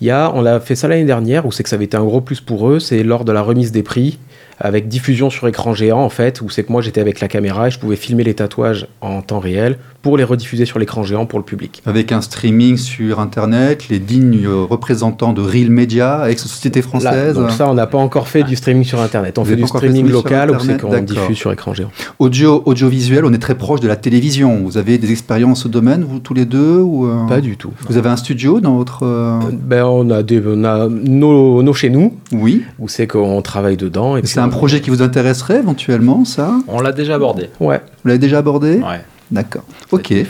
Il 0.00 0.06
y 0.06 0.10
a, 0.10 0.30
on 0.34 0.44
a 0.46 0.60
fait 0.60 0.76
ça 0.76 0.86
l'année 0.88 1.04
dernière, 1.04 1.44
où 1.46 1.52
c'est 1.52 1.62
que 1.62 1.68
ça 1.68 1.76
avait 1.76 1.86
été 1.86 1.96
un 1.96 2.04
gros 2.04 2.20
plus 2.20 2.40
pour 2.40 2.68
eux. 2.70 2.80
C'est 2.80 3.02
lors 3.02 3.24
de 3.24 3.32
la 3.32 3.42
remise 3.42 3.72
des 3.72 3.82
prix, 3.82 4.18
avec 4.64 4.88
diffusion 4.88 5.28
sur 5.28 5.46
écran 5.48 5.74
géant, 5.74 6.00
en 6.02 6.08
fait, 6.08 6.40
où 6.40 6.48
c'est 6.48 6.62
que 6.62 6.72
moi 6.72 6.80
j'étais 6.82 7.00
avec 7.00 7.20
la 7.20 7.28
caméra 7.28 7.66
et 7.66 7.70
je 7.70 7.78
pouvais 7.78 7.96
filmer 7.96 8.24
les 8.24 8.34
tatouages 8.34 8.86
en 9.00 9.20
temps 9.20 9.40
réel 9.40 9.76
pour 10.02 10.16
les 10.16 10.24
rediffuser 10.24 10.64
sur 10.64 10.78
l'écran 10.78 11.02
géant 11.04 11.26
pour 11.26 11.38
le 11.38 11.44
public. 11.44 11.82
Avec 11.86 12.10
un 12.12 12.20
streaming 12.22 12.76
sur 12.76 13.20
Internet, 13.20 13.88
les 13.88 13.98
dignes 13.98 14.46
représentants 14.46 15.32
de 15.32 15.40
Real 15.42 15.70
Media, 15.70 16.14
avec 16.16 16.38
société 16.38 16.80
Là, 16.80 16.86
française. 16.88 17.34
donc 17.34 17.50
ça, 17.50 17.68
on 17.68 17.74
n'a 17.74 17.86
pas 17.86 17.98
encore 17.98 18.28
fait 18.28 18.42
du 18.42 18.56
streaming 18.56 18.84
sur 18.84 19.00
Internet. 19.00 19.38
On 19.38 19.42
Vous 19.42 19.50
fait 19.50 19.56
du 19.56 19.66
streaming 19.66 20.08
local, 20.08 20.50
où 20.50 20.58
c'est 20.60 20.80
qu'on 20.80 20.98
diffuse 21.00 21.36
sur 21.36 21.52
écran 21.52 21.74
géant. 21.74 21.90
Audio, 22.18 22.62
audiovisuel, 22.66 23.24
on 23.24 23.32
est 23.32 23.38
très 23.38 23.54
proche 23.54 23.80
de 23.80 23.88
la 23.88 23.96
télévision. 23.96 24.60
Vous 24.64 24.78
avez 24.78 24.98
des 24.98 25.10
expériences 25.12 25.66
au 25.66 25.68
domaine, 25.68 26.04
vous 26.04 26.18
tous 26.18 26.34
les 26.34 26.44
deux 26.46 26.78
ou, 26.78 27.06
euh, 27.06 27.26
Pas 27.28 27.40
du 27.40 27.56
tout. 27.56 27.72
Vous 27.88 27.96
avez 27.96 28.08
un 28.08 28.16
studio 28.16 28.60
dans 28.60 28.76
votre. 28.76 29.04
euh, 29.04 29.38
Ben, 29.52 29.84
on 29.84 30.08
a, 30.10 30.22
des, 30.22 30.42
on 30.44 30.64
a 30.64 30.88
nos, 30.88 31.62
nos 31.62 31.72
chez 31.74 31.90
nous, 31.90 32.14
Oui. 32.32 32.62
où 32.78 32.88
c'est 32.88 33.06
qu'on 33.06 33.40
travaille 33.42 33.76
dedans. 33.76 34.16
Et 34.16 34.22
C'est 34.24 34.40
un 34.40 34.48
projet 34.52 34.80
qui 34.80 34.90
vous 34.90 35.02
intéresserait 35.02 35.58
éventuellement, 35.58 36.24
ça 36.24 36.52
On 36.68 36.80
l'a 36.80 36.92
déjà 36.92 37.16
abordé. 37.16 37.48
Ouais. 37.60 37.80
Vous 38.02 38.08
l'avez 38.08 38.18
déjà 38.20 38.38
abordé 38.38 38.76
Ouais. 38.76 39.02
D'accord. 39.30 39.64
Ok. 39.90 40.12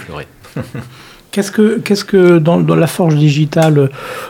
Qu'est-ce 1.30 1.50
que, 1.50 1.78
qu'est-ce 1.78 2.04
que 2.04 2.36
dans, 2.38 2.60
dans 2.60 2.74
la 2.74 2.86
forge 2.86 3.16
digitale 3.16 3.88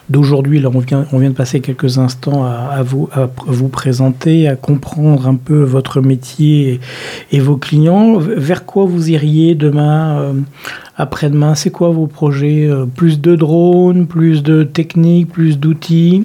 d'aujourd'hui, 0.08 0.60
là 0.60 0.70
on 0.72 0.78
vient, 0.78 1.04
on 1.10 1.18
vient 1.18 1.30
de 1.30 1.34
passer 1.34 1.58
quelques 1.60 1.98
instants 1.98 2.44
à, 2.44 2.50
à 2.78 2.82
vous, 2.84 3.08
à 3.12 3.28
vous 3.44 3.66
présenter, 3.66 4.46
à 4.46 4.54
comprendre 4.54 5.26
un 5.26 5.34
peu 5.34 5.64
votre 5.64 6.00
métier 6.00 6.80
et, 7.30 7.36
et 7.36 7.40
vos 7.40 7.56
clients. 7.56 8.18
Vers 8.18 8.64
quoi 8.66 8.84
vous 8.84 9.10
iriez 9.10 9.56
demain, 9.56 10.16
euh, 10.20 10.32
après-demain? 10.96 11.56
C'est 11.56 11.70
quoi 11.70 11.88
vos 11.90 12.06
projets? 12.06 12.68
Euh, 12.68 12.86
Plus 12.86 13.20
de 13.20 13.34
drones, 13.34 14.06
plus 14.06 14.44
de 14.44 14.62
techniques, 14.62 15.32
plus 15.32 15.58
d'outils? 15.58 16.24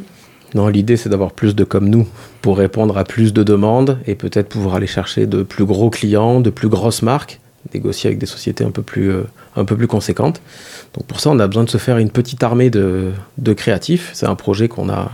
L'idée 0.65 0.98
c'est 0.98 1.10
d'avoir 1.10 1.32
plus 1.32 1.56
de 1.56 1.63
comme 1.63 1.88
nous 1.89 2.08
pour 2.41 2.58
répondre 2.58 2.98
à 2.98 3.04
plus 3.04 3.34
de 3.34 3.43
demandes 3.43 4.00
et 4.08 4.15
peut-être 4.15 4.50
pouvoir 4.50 4.76
aller 4.76 4.88
chercher 4.88 5.28
de 5.28 5.43
plus 5.43 5.65
gros 5.65 5.91
clients, 5.91 6.39
de 6.41 6.50
plus 6.50 6.70
grosses 6.70 7.04
marques, 7.04 7.39
négocier 7.74 8.08
avec 8.08 8.17
des 8.17 8.26
sociétés 8.26 8.63
un 8.63 8.72
peu 8.72 8.82
plus, 8.82 9.12
euh, 9.12 9.24
un 9.56 9.65
peu 9.65 9.76
plus 9.76 9.88
conséquentes. 9.88 10.41
Donc 10.96 11.06
pour 11.06 11.20
ça, 11.20 11.30
on 11.30 11.39
a 11.39 11.46
besoin 11.48 11.63
de 11.65 11.70
se 11.70 11.78
faire 11.78 11.98
une 12.00 12.10
petite 12.10 12.41
armée 12.41 12.70
de, 12.70 13.12
de 13.38 13.54
créatifs. 13.54 14.10
C'est 14.13 14.26
un 14.26 14.36
projet 14.36 14.67
qu'on 14.67 14.89
a. 14.89 15.12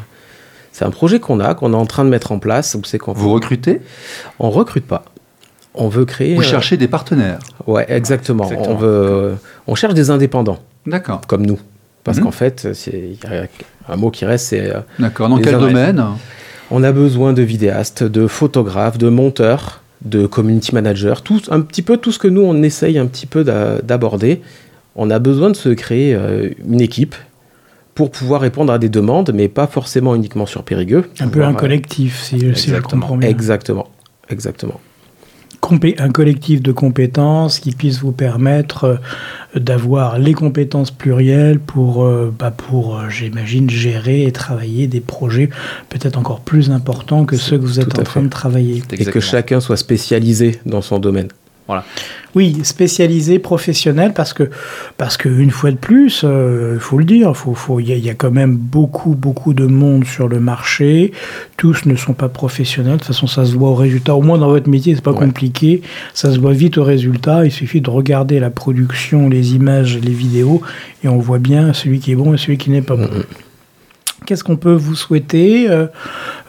C'est 0.71 0.85
un 0.85 0.91
projet 0.91 1.19
qu'on 1.19 1.39
a, 1.39 1.53
qu'on 1.53 1.73
est 1.73 1.75
en 1.77 1.85
train 1.85 2.05
de 2.05 2.09
mettre 2.09 2.31
en 2.31 2.39
place. 2.39 2.77
C'est 2.85 2.97
qu'on 2.97 3.13
Vous 3.13 3.31
recrutez? 3.31 3.81
On 4.39 4.49
recrute 4.49 4.85
pas. 4.87 5.03
On 5.75 5.87
veut 5.87 6.05
créer. 6.05 6.35
Vous 6.35 6.41
euh, 6.41 6.45
cherchez 6.45 6.77
des 6.77 6.87
partenaires. 6.87 7.39
Ouais, 7.67 7.85
exactement. 7.89 8.43
Exactement. 8.45 8.75
On 8.75 8.77
veut. 8.77 8.87
euh, 8.87 9.33
on 9.67 9.75
cherche 9.75 9.93
des 9.95 10.09
indépendants 10.11 10.59
D'accord. 10.85 11.21
comme 11.27 11.45
nous, 11.45 11.59
parce 12.03 12.17
Mhm. 12.17 12.23
qu'en 12.25 12.31
fait, 12.31 12.67
c'est 12.73 12.91
il 13.23 13.29
y 13.29 13.33
a 13.33 13.47
un 13.89 13.95
mot 13.95 14.11
qui 14.11 14.25
reste, 14.25 14.47
c'est 14.47 14.73
euh, 14.73 14.79
D'accord. 14.99 15.29
Dans 15.29 15.37
quel 15.39 15.57
domaine 15.59 16.03
On 16.71 16.83
a 16.83 16.91
besoin 16.91 17.33
de 17.33 17.41
vidéastes, 17.41 18.03
de 18.03 18.25
photographes, 18.27 18.97
de 18.97 19.09
monteurs, 19.09 19.81
de 20.03 20.25
community 20.25 20.73
managers, 20.73 21.15
tout, 21.23 21.41
un 21.49 21.61
petit 21.61 21.81
peu 21.81 21.97
tout 21.97 22.11
ce 22.11 22.19
que 22.19 22.27
nous 22.27 22.41
on 22.41 22.61
essaye 22.63 22.97
un 22.97 23.05
petit 23.05 23.25
peu 23.25 23.43
d'a- 23.43 23.81
d'aborder. 23.81 24.41
On 24.95 25.09
a 25.09 25.19
besoin 25.19 25.49
de 25.49 25.55
se 25.55 25.69
créer 25.69 26.13
euh, 26.15 26.49
une 26.67 26.81
équipe 26.81 27.15
pour 27.95 28.09
pouvoir 28.11 28.41
répondre 28.41 28.73
à 28.73 28.79
des 28.79 28.89
demandes, 28.89 29.31
mais 29.33 29.47
pas 29.49 29.67
forcément 29.67 30.15
uniquement 30.15 30.45
sur 30.45 30.63
Périgueux. 30.63 31.09
Un 31.19 31.27
peu 31.27 31.43
un 31.43 31.53
collectif, 31.53 32.21
si, 32.21 32.39
si 32.55 32.69
je 32.71 32.77
comprends 32.77 33.17
bien. 33.17 33.29
Exactement, 33.29 33.87
exactement. 34.29 34.79
Un 35.97 36.11
collectif 36.11 36.61
de 36.61 36.71
compétences 36.71 37.59
qui 37.59 37.71
puisse 37.71 37.99
vous 37.99 38.11
permettre 38.11 38.83
euh, 38.83 39.59
d'avoir 39.59 40.19
les 40.19 40.33
compétences 40.33 40.91
plurielles 40.91 41.59
pour, 41.59 42.03
euh, 42.03 42.33
bah, 42.37 42.51
pour 42.51 42.99
euh, 42.99 43.09
j'imagine, 43.09 43.69
gérer 43.69 44.23
et 44.23 44.31
travailler 44.31 44.87
des 44.87 44.99
projets 44.99 45.49
peut-être 45.89 46.19
encore 46.19 46.41
plus 46.41 46.69
importants 46.69 47.25
que 47.25 47.37
ceux 47.37 47.57
que 47.57 47.63
vous 47.63 47.79
êtes 47.79 47.97
en 47.97 48.03
train 48.03 48.21
fait. 48.21 48.25
de 48.27 48.29
travailler. 48.29 48.83
Et 48.91 49.05
que 49.05 49.19
chacun 49.19 49.59
soit 49.59 49.77
spécialisé 49.77 50.59
dans 50.65 50.81
son 50.81 50.99
domaine. 50.99 51.29
Oui, 52.35 52.57
spécialisé, 52.63 53.39
professionnel, 53.39 54.13
parce 54.13 54.33
que, 54.33 54.49
parce 54.97 55.17
que 55.17 55.29
une 55.29 55.51
fois 55.51 55.71
de 55.71 55.77
plus, 55.77 56.23
il 56.23 56.79
faut 56.79 56.97
le 56.97 57.05
dire, 57.05 57.29
il 57.29 57.55
faut, 57.55 57.79
y, 57.79 57.91
a- 57.93 57.95
y 57.97 58.09
a 58.09 58.15
quand 58.15 58.31
même 58.31 58.55
beaucoup, 58.55 59.15
beaucoup 59.15 59.53
de 59.53 59.65
monde 59.65 60.03
sur 60.05 60.27
le 60.27 60.39
marché. 60.39 61.11
Tous 61.57 61.85
ne 61.85 61.95
sont 61.95 62.13
pas 62.13 62.29
professionnels. 62.29 62.93
De 62.93 62.97
toute 62.97 63.07
façon, 63.07 63.27
ça 63.27 63.45
se 63.45 63.53
voit 63.55 63.69
au 63.69 63.75
résultat. 63.75 64.15
Au 64.15 64.21
moins 64.21 64.37
dans 64.39 64.49
votre 64.49 64.67
métier, 64.69 64.95
c'est 64.95 65.03
pas 65.03 65.11
Ouais. 65.11 65.19
compliqué. 65.19 65.81
Ça 66.13 66.31
se 66.33 66.39
voit 66.39 66.53
vite 66.53 66.77
au 66.77 66.83
résultat. 66.83 67.45
Il 67.45 67.51
suffit 67.51 67.81
de 67.81 67.89
regarder 67.89 68.39
la 68.39 68.49
production, 68.49 69.29
les 69.29 69.55
images, 69.55 69.97
les 69.99 70.11
vidéos, 70.11 70.61
et 71.03 71.07
on 71.07 71.19
voit 71.19 71.39
bien 71.39 71.71
celui 71.73 71.99
qui 71.99 72.11
est 72.11 72.15
bon 72.15 72.33
et 72.33 72.37
celui 72.37 72.57
qui 72.57 72.71
n'est 72.71 72.81
pas 72.81 72.95
bon. 72.95 73.03
Mhm. 73.03 73.23
Qu'est-ce 74.25 74.43
qu'on 74.43 74.55
peut 74.57 74.73
vous 74.73 74.95
souhaiter 74.95 75.69
Euh, 75.69 75.87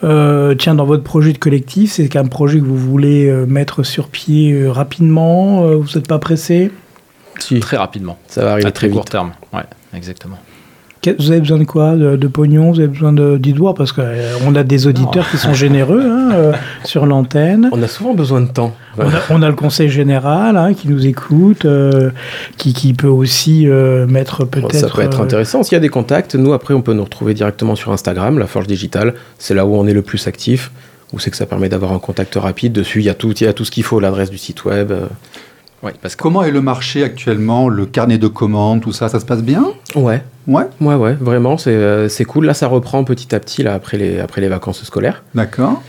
euh, 0.02 0.54
Tiens, 0.54 0.74
dans 0.74 0.84
votre 0.86 1.02
projet 1.02 1.32
de 1.32 1.38
collectif, 1.38 1.92
c'est 1.92 2.14
un 2.16 2.26
projet 2.26 2.58
que 2.60 2.64
vous 2.64 2.76
voulez 2.78 3.28
euh, 3.28 3.46
mettre 3.46 3.82
sur 3.82 4.08
pied 4.08 4.68
rapidement 4.68 5.62
Vous 5.76 5.88
n'êtes 5.94 6.08
pas 6.08 6.18
pressé? 6.18 6.70
Si, 7.38 7.58
Très 7.60 7.76
rapidement. 7.76 8.18
ça 8.28 8.44
va 8.44 8.52
arriver 8.52 8.68
À 8.68 8.72
très 8.72 8.86
très 8.88 8.92
court 8.94 9.02
vite. 9.02 9.10
terme. 9.10 9.32
Ouais, 9.52 9.64
exactement. 9.94 10.38
Vous 11.18 11.30
avez 11.30 11.40
besoin 11.40 11.58
de 11.58 11.64
quoi 11.64 11.94
de, 11.94 12.16
de 12.16 12.26
pognon 12.28 12.72
Vous 12.72 12.80
avez 12.80 12.88
besoin 12.88 13.12
de 13.12 13.36
d'idées 13.36 13.60
Parce 13.76 13.92
qu'on 13.92 14.54
a 14.54 14.62
des 14.62 14.86
auditeurs 14.86 15.28
qui 15.30 15.36
sont 15.36 15.54
généreux 15.54 16.02
hein, 16.04 16.30
euh, 16.32 16.52
sur 16.84 17.06
l'antenne. 17.06 17.68
On 17.72 17.82
a 17.82 17.88
souvent 17.88 18.14
besoin 18.14 18.40
de 18.40 18.48
temps. 18.48 18.74
On 18.98 19.02
a, 19.02 19.20
on 19.30 19.42
a 19.42 19.48
le 19.48 19.54
conseil 19.54 19.88
général 19.88 20.56
hein, 20.56 20.74
qui 20.74 20.88
nous 20.88 21.06
écoute, 21.06 21.64
euh, 21.64 22.10
qui, 22.56 22.72
qui 22.72 22.94
peut 22.94 23.08
aussi 23.08 23.68
euh, 23.68 24.06
mettre 24.06 24.44
peut-être. 24.44 24.74
Ça 24.74 24.88
peut 24.88 25.02
être 25.02 25.20
euh, 25.20 25.24
intéressant. 25.24 25.62
S'il 25.62 25.72
y 25.72 25.76
a 25.76 25.80
des 25.80 25.88
contacts, 25.88 26.34
nous 26.34 26.52
après 26.52 26.74
on 26.74 26.82
peut 26.82 26.94
nous 26.94 27.04
retrouver 27.04 27.34
directement 27.34 27.74
sur 27.74 27.92
Instagram, 27.92 28.38
la 28.38 28.46
Forge 28.46 28.66
Digitale. 28.66 29.14
C'est 29.38 29.54
là 29.54 29.66
où 29.66 29.74
on 29.74 29.86
est 29.86 29.94
le 29.94 30.02
plus 30.02 30.26
actif. 30.26 30.70
Où 31.12 31.20
c'est 31.20 31.30
que 31.30 31.36
ça 31.36 31.46
permet 31.46 31.68
d'avoir 31.68 31.92
un 31.92 31.98
contact 31.98 32.34
rapide. 32.34 32.72
Dessus, 32.72 33.00
il 33.00 33.04
y 33.04 33.10
a 33.10 33.14
tout, 33.14 33.32
il 33.32 33.44
y 33.44 33.46
a 33.46 33.52
tout 33.52 33.64
ce 33.64 33.70
qu'il 33.70 33.84
faut, 33.84 34.00
l'adresse 34.00 34.30
du 34.30 34.38
site 34.38 34.64
web. 34.64 34.92
Ouais, 35.84 35.92
parce 36.00 36.16
que 36.16 36.22
Comment 36.22 36.42
est 36.42 36.50
le 36.50 36.62
marché 36.62 37.04
actuellement 37.04 37.68
Le 37.68 37.84
carnet 37.86 38.16
de 38.18 38.26
commandes, 38.28 38.80
tout 38.80 38.92
ça, 38.92 39.08
ça 39.08 39.20
se 39.20 39.26
passe 39.26 39.42
bien? 39.42 39.64
Ouais, 39.94 40.22
Ouais, 40.46 40.64
ouais, 40.80 40.94
ouais, 40.94 41.12
vraiment, 41.20 41.56
c'est 41.58 41.70
euh, 41.74 42.08
c'est 42.08 42.24
cool. 42.24 42.46
Là, 42.46 42.54
ça 42.54 42.66
reprend 42.68 43.04
petit 43.04 43.34
à 43.34 43.40
petit 43.40 43.62
là 43.62 43.74
après 43.74 43.96
les 43.98 44.18
après 44.20 44.40
les 44.40 44.48
vacances 44.48 44.82
scolaires. 44.84 45.22
d'accord. 45.34 45.82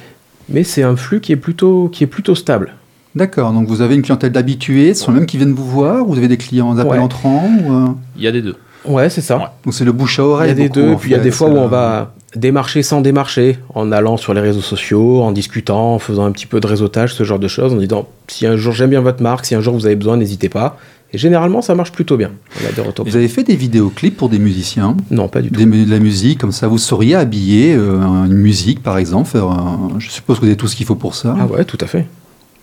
Mais 0.50 0.64
c'est 0.64 0.84
un 0.84 0.96
flux 0.96 1.22
qui 1.22 1.32
est 1.32 1.38
plutôt 1.38 1.90
qui 1.92 2.04
est 2.04 2.08
plutôt 2.08 2.36
stable. 2.36 2.74
D'accord, 3.16 3.52
donc 3.54 3.68
vous 3.68 3.82
avez 3.82 3.96
une 3.96 4.02
clientèle 4.02 4.32
d'habitués, 4.34 4.94
ce 4.94 5.06
sont 5.06 5.12
les 5.12 5.20
mêmes 5.20 5.26
qui 5.26 5.38
viennent 5.38 5.54
vous 5.54 5.66
voir, 5.70 6.04
ou 6.08 6.12
vous 6.12 6.18
avez 6.18 6.28
des 6.28 6.38
clients 6.38 6.74
d'appel 6.76 6.94
Ouais. 6.94 7.00
entrants 7.00 7.50
ou, 7.64 7.74
euh, 7.74 7.88
il 8.18 8.24
y 8.24 8.28
a 8.28 8.32
des 8.34 8.42
deux. 8.42 8.56
Ouais, 8.88 9.10
c'est 9.10 9.22
ça. 9.22 9.38
Ouais. 9.38 9.44
Donc 9.64 9.74
c'est 9.74 9.86
le 9.86 9.92
bouche 9.92 10.20
à 10.20 10.24
Il 10.24 10.26
y 10.26 10.28
oreille. 10.30 10.52
a 10.52 10.54
des 10.54 10.68
beaucoup, 10.68 10.80
deux, 10.82 10.96
puis 10.96 11.10
il 11.10 11.14
y 11.14 11.16
a 11.16 11.20
des 11.20 11.32
fois 11.32 11.48
où 11.50 11.58
on 11.58 11.68
va 11.68 12.14
démarcher 12.36 12.84
sans 12.84 13.02
démarcher, 13.02 13.58
en 13.74 13.92
allant 13.92 14.18
sur 14.18 14.34
les 14.34 14.42
réseaux 14.42 14.62
sociaux, 14.62 15.22
en 15.22 15.32
discutant, 15.32 15.94
en 15.96 16.00
faisant 16.00 16.26
un 16.26 16.32
petit 16.32 16.46
peu 16.46 16.60
de 16.60 16.68
réseautage, 16.68 17.14
ce 17.14 17.24
genre 17.24 17.40
de 17.40 17.48
choses, 17.48 17.74
en 17.74 17.78
disant 17.78 18.08
si 18.28 18.46
un 18.46 18.56
jour 18.58 18.74
j'aime 18.74 18.90
bien 18.90 19.02
votre 19.02 19.24
marque, 19.24 19.46
si 19.46 19.56
un 19.56 19.62
jour 19.62 19.74
vous 19.74 19.86
avez 19.86 19.96
besoin, 19.96 20.18
n'hésitez 20.18 20.50
pas. 20.50 20.78
Et 21.14 21.18
généralement, 21.18 21.62
ça 21.62 21.76
marche 21.76 21.94
plutôt 21.94 22.18
bien. 22.18 22.32
On 22.62 22.68
a 22.68 22.72
des 22.74 22.82
retours. 22.82 23.06
Vous 23.06 23.16
avez 23.16 23.30
fait 23.30 23.44
des 23.44 23.56
vidéoclips 23.56 24.18
pour 24.18 24.28
des 24.28 24.40
musiciens? 24.40 24.98
Non, 25.12 25.30
pas 25.30 25.42
du 25.42 25.50
tout. 25.50 25.56
des, 25.64 25.86
de 25.86 25.90
la 25.90 26.00
musique, 26.00 26.40
comme 26.40 26.52
ça, 26.52 26.68
vous 26.68 26.78
sauriez 26.80 27.16
habiller 27.16 27.74
euh, 27.74 28.02
une 28.26 28.34
musique, 28.34 28.84
par 28.84 28.98
exemple. 28.98 29.30
faire 29.30 29.46
un- 29.46 29.92
je 30.00 30.10
suppose 30.10 30.38
que 30.38 30.42
vous 30.42 30.48
avez 30.48 30.58
tout 30.58 30.68
ce 30.68 30.76
qu'il 30.76 30.86
faut 30.86 30.96
pour 30.96 31.16
ça. 31.16 31.38
Ah 31.40 31.46
ouais, 31.46 31.64
tout 31.64 31.78
à 31.80 31.86
fait. 31.88 32.06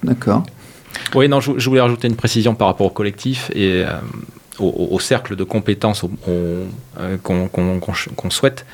D'accord. 0.03 0.43
Oui, 1.15 1.29
non, 1.29 1.41
je, 1.41 1.53
je 1.57 1.69
voulais 1.71 1.81
rajouter 1.81 2.09
une 2.09 2.17
précision 2.17 2.55
par 2.55 2.67
rapport 2.69 2.87
au 2.87 2.91
collectif 2.91 3.51
et 3.55 3.85
euh, 3.87 3.93
au, 4.59 4.99
cercle 5.01 5.37
de 5.37 5.45
compétences 5.45 6.05
euh, 6.29 6.67
qu'on 7.23 8.31
souhaite. 8.31 8.67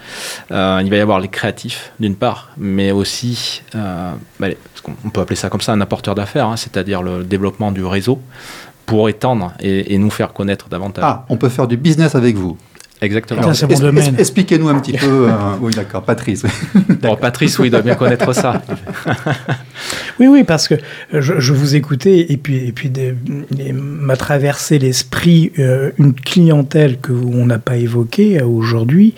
Euh, 0.51 0.81
il 0.83 0.91
va 0.91 0.97
y 0.97 1.01
avoir 1.01 1.21
les 1.21 1.29
créatifs, 1.29 1.93
d'une 2.01 2.17
part, 2.17 2.51
mais 2.57 2.91
aussi, 2.91 3.63
euh, 3.75 4.13
bah, 4.41 4.49
on 5.05 5.11
peut 5.11 5.21
appeler 5.21 5.37
ça 5.37 5.51
comme 5.51 5.61
ça, 5.61 5.73
un 5.73 5.81
apporteur 5.81 6.15
d'affaires, 6.15 6.47
hein, 6.47 6.57
c'est-à-dire 6.57 7.03
le 7.03 7.25
développement 7.25 7.73
du 7.73 7.85
réseau 7.85 8.21
pour 8.87 9.09
étendre 9.09 9.53
et 9.61 9.99
nous 9.99 10.09
faire 10.09 10.33
connaître 10.33 10.71
davantage. 10.71 11.05
Ah, 11.07 11.27
on 11.29 11.37
peut 11.37 11.51
faire 11.51 11.69
du 11.69 11.77
business 11.77 12.15
avec 12.15 12.37
vous. 12.37 12.57
Exactement. 13.01 13.43
Ça, 13.43 13.55
c'est 13.55 13.67
mon 13.67 13.75
es- 13.77 13.81
domaine. 13.81 14.15
es- 14.17 14.21
Expliquez-nous 14.21 14.69
un 14.69 14.79
petit 14.81 14.93
peu. 14.93 15.29
euh, 15.29 15.33
oui, 15.61 15.73
d'accord, 15.75 16.03
Patrice. 16.03 16.45
Bon, 17.03 17.15
Patrice, 17.17 17.59
oui, 17.59 17.69
il 17.69 17.71
doit 17.71 17.83
bien 17.83 17.95
connaître 17.95 18.33
ça. 18.33 18.63
Oui, 20.21 20.27
oui, 20.27 20.43
parce 20.43 20.67
que 20.67 20.75
euh, 20.75 21.21
je, 21.21 21.39
je 21.39 21.53
vous 21.53 21.77
écoutais 21.77 22.27
et 22.33 22.37
puis, 22.37 22.57
et 22.57 22.73
puis 22.73 22.91
m'a 23.73 24.17
traversé 24.17 24.81
l'esprit 24.81 25.53
euh, 25.61 25.91
une 25.99 26.13
clientèle 26.13 26.99
que 26.99 27.13
on 27.13 27.47
n'a 27.47 27.59
pas 27.61 27.77
évoquée 27.77 28.43
aujourd'hui, 28.43 29.15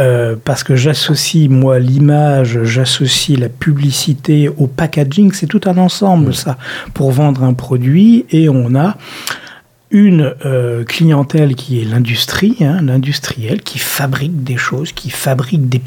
euh, 0.00 0.34
parce 0.44 0.64
que 0.64 0.74
j'associe 0.74 1.48
moi 1.48 1.78
l'image, 1.78 2.64
j'associe 2.64 3.38
la 3.38 3.48
publicité 3.48 4.48
au 4.48 4.66
packaging, 4.66 5.30
c'est 5.32 5.46
tout 5.46 5.60
un 5.66 5.78
ensemble 5.78 6.34
ça 6.34 6.58
pour 6.94 7.12
vendre 7.12 7.44
un 7.44 7.54
produit 7.54 8.26
et 8.30 8.48
on 8.48 8.74
a 8.74 8.96
une 9.94 10.34
euh, 10.44 10.82
clientèle 10.82 11.54
qui 11.54 11.80
est 11.80 11.84
l'industrie, 11.84 12.56
hein, 12.60 12.82
l'industriel, 12.82 13.62
qui 13.62 13.78
fabrique 13.78 14.42
des 14.42 14.56
choses, 14.56 14.92
qui 14.92 15.08
fabrique 15.08 15.68
des 15.68 15.80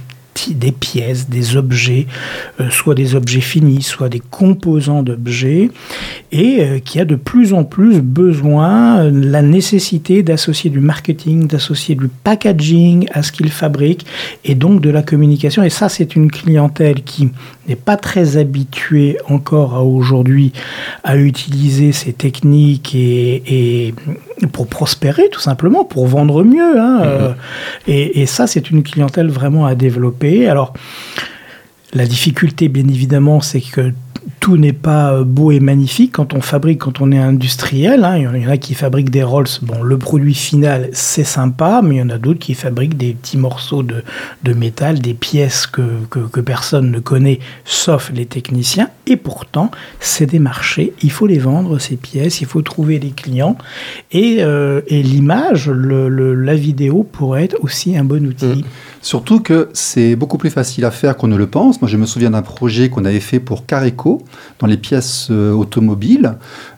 des 0.50 0.72
pièces, 0.72 1.30
des 1.30 1.58
objets, 1.58 2.06
euh, 2.60 2.70
soit 2.70 2.96
des 2.96 3.16
objets 3.16 3.42
finis, 3.42 3.82
soit 3.82 4.10
des 4.10 4.20
composants 4.20 5.04
d'objets, 5.04 5.72
et 6.32 6.60
euh, 6.62 6.80
qui 6.80 7.00
a 7.00 7.06
de 7.06 7.16
plus 7.16 7.54
en 7.54 7.64
plus 7.64 8.02
besoin, 8.02 9.10
la 9.10 9.42
nécessité 9.42 10.24
d'associer 10.24 10.70
du 10.70 10.80
marketing, 10.80 11.48
d'associer 11.48 11.96
du 11.96 12.08
packaging 12.08 13.08
à 13.14 13.24
ce 13.24 13.32
qu'ils 13.32 13.52
fabriquent, 13.52 14.06
et 14.46 14.56
donc 14.56 14.82
de 14.82 14.90
la 14.90 15.02
communication. 15.02 15.64
Et 15.64 15.70
ça, 15.70 15.90
c'est 15.90 16.16
une 16.16 16.30
clientèle 16.30 17.04
qui 17.04 17.30
n'est 17.68 17.76
pas 17.76 17.98
très 17.98 18.38
habituée 18.38 19.18
encore 19.28 19.76
à 19.76 19.84
aujourd'hui 19.84 20.54
à 21.04 21.18
utiliser 21.18 21.92
ces 21.92 22.14
techniques 22.14 22.96
et, 22.96 23.88
et 23.88 23.94
pour 24.52 24.68
prospérer 24.68 25.30
tout 25.32 25.42
simplement, 25.42 25.84
pour 25.84 26.08
vendre 26.08 26.44
mieux. 26.44 26.80
hein, 26.80 27.02
euh, 27.04 27.34
et, 27.88 28.22
et 28.22 28.26
ça, 28.26 28.48
c'est 28.48 28.70
une 28.70 28.84
clientèle 28.84 29.30
vraiment 29.30 29.66
à 29.66 29.76
développer. 29.76 30.48
Alors, 30.48 30.74
la 31.94 32.06
difficulté, 32.06 32.68
bien 32.68 32.88
évidemment, 32.88 33.42
c'est 33.42 33.62
que 33.62 33.94
tout 34.40 34.58
n'est 34.58 34.74
pas 34.74 35.14
euh, 35.14 35.24
beau 35.24 35.52
et 35.52 35.60
magnifique 35.60 36.14
quand 36.14 36.34
on 36.34 36.42
fabrique, 36.42 36.80
quand 36.80 37.02
on 37.02 37.12
est 37.12 37.18
industriel. 37.18 38.04
hein. 38.04 38.18
Il 38.18 38.24
y 38.24 38.48
en 38.48 38.50
a 38.50 38.58
qui 38.58 38.74
fabriquent 38.74 39.10
des 39.10 39.24
Rolls. 39.24 39.48
Bon, 39.62 39.82
le 39.82 39.98
produit 39.98 40.34
final, 40.34 40.90
c'est 40.94 41.24
sympa, 41.24 41.82
mais 41.84 41.96
il 41.96 41.98
y 42.00 42.02
en 42.02 42.10
a 42.10 42.18
d'autres 42.18 42.40
qui 42.40 42.54
fabriquent 42.54 42.98
des 42.98 43.14
petits 43.14 43.38
morceaux 43.38 43.84
de, 43.84 44.04
de 44.44 44.54
métal, 44.54 45.00
des 45.00 45.14
pièces 45.14 45.68
que, 45.68 45.82
que, 46.10 46.40
personne 46.42 46.92
ne 46.92 47.00
connaît, 47.00 47.40
sauf 47.66 48.12
les 48.14 48.26
techniciens. 48.26 48.90
Et 49.06 49.18
pourtant, 49.18 49.72
c'est 50.00 50.26
des 50.28 50.40
marchés. 50.40 50.94
Il 51.02 51.12
faut 51.12 51.28
les 51.28 51.40
vendre, 51.40 51.80
ces 51.80 51.96
pièces. 51.96 52.42
Il 52.42 52.48
faut 52.48 52.62
trouver 52.62 53.00
des 53.00 53.12
clients. 53.12 53.58
Et, 54.12 54.38
euh, 54.40 54.82
et 54.88 55.02
l'image, 55.04 55.70
la 55.70 56.56
vidéo 56.56 57.04
pourrait 57.04 57.46
être 57.46 57.58
aussi 57.62 57.98
un 57.98 58.04
bon 58.04 58.26
outil. 58.26 58.66
Surtout 59.02 59.40
que 59.40 59.70
c'est 59.74 60.16
beaucoup 60.16 60.38
plus 60.38 60.50
facile 60.50 60.84
à 60.86 60.92
faire 60.92 61.16
qu'on 61.18 61.28
ne 61.28 61.38
le 61.38 61.48
pense. 61.48 61.82
Moi, 61.82 61.90
je 61.90 61.98
me 61.98 62.06
souviens 62.06 62.32
d'un 62.32 62.42
projet 62.42 62.90
qu'on 62.90 63.06
avait 63.06 63.20
fait 63.20 63.40
pour 63.40 63.66
Careco, 63.66 64.22
dans 64.60 64.68
les 64.68 64.78
pièces 64.78 65.28
euh, 65.32 65.52
automobiles. 65.52 66.36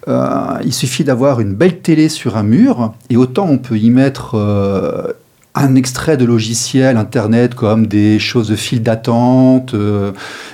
Euh, 0.08 0.58
il 0.64 0.74
suffit 0.74 1.04
d'avoir 1.04 1.40
une 1.40 1.54
belle 1.54 1.80
télé 1.80 2.10
sur 2.10 2.38
un 2.38 2.44
mur, 2.44 2.94
et 3.10 3.18
autant 3.18 3.48
on 3.48 3.58
peut 3.58 3.78
y 3.78 3.90
mettre 3.90 4.36
euh, 4.36 5.12
un 5.56 5.76
extrait 5.76 6.16
de 6.16 6.26
logiciel 6.26 6.96
Internet 6.96 7.56
comme 7.56 7.88
des 7.88 8.20
choses 8.20 8.50
de 8.50 8.56
file 8.56 8.84
d'attente, 8.84 9.74
euh, 9.74 10.12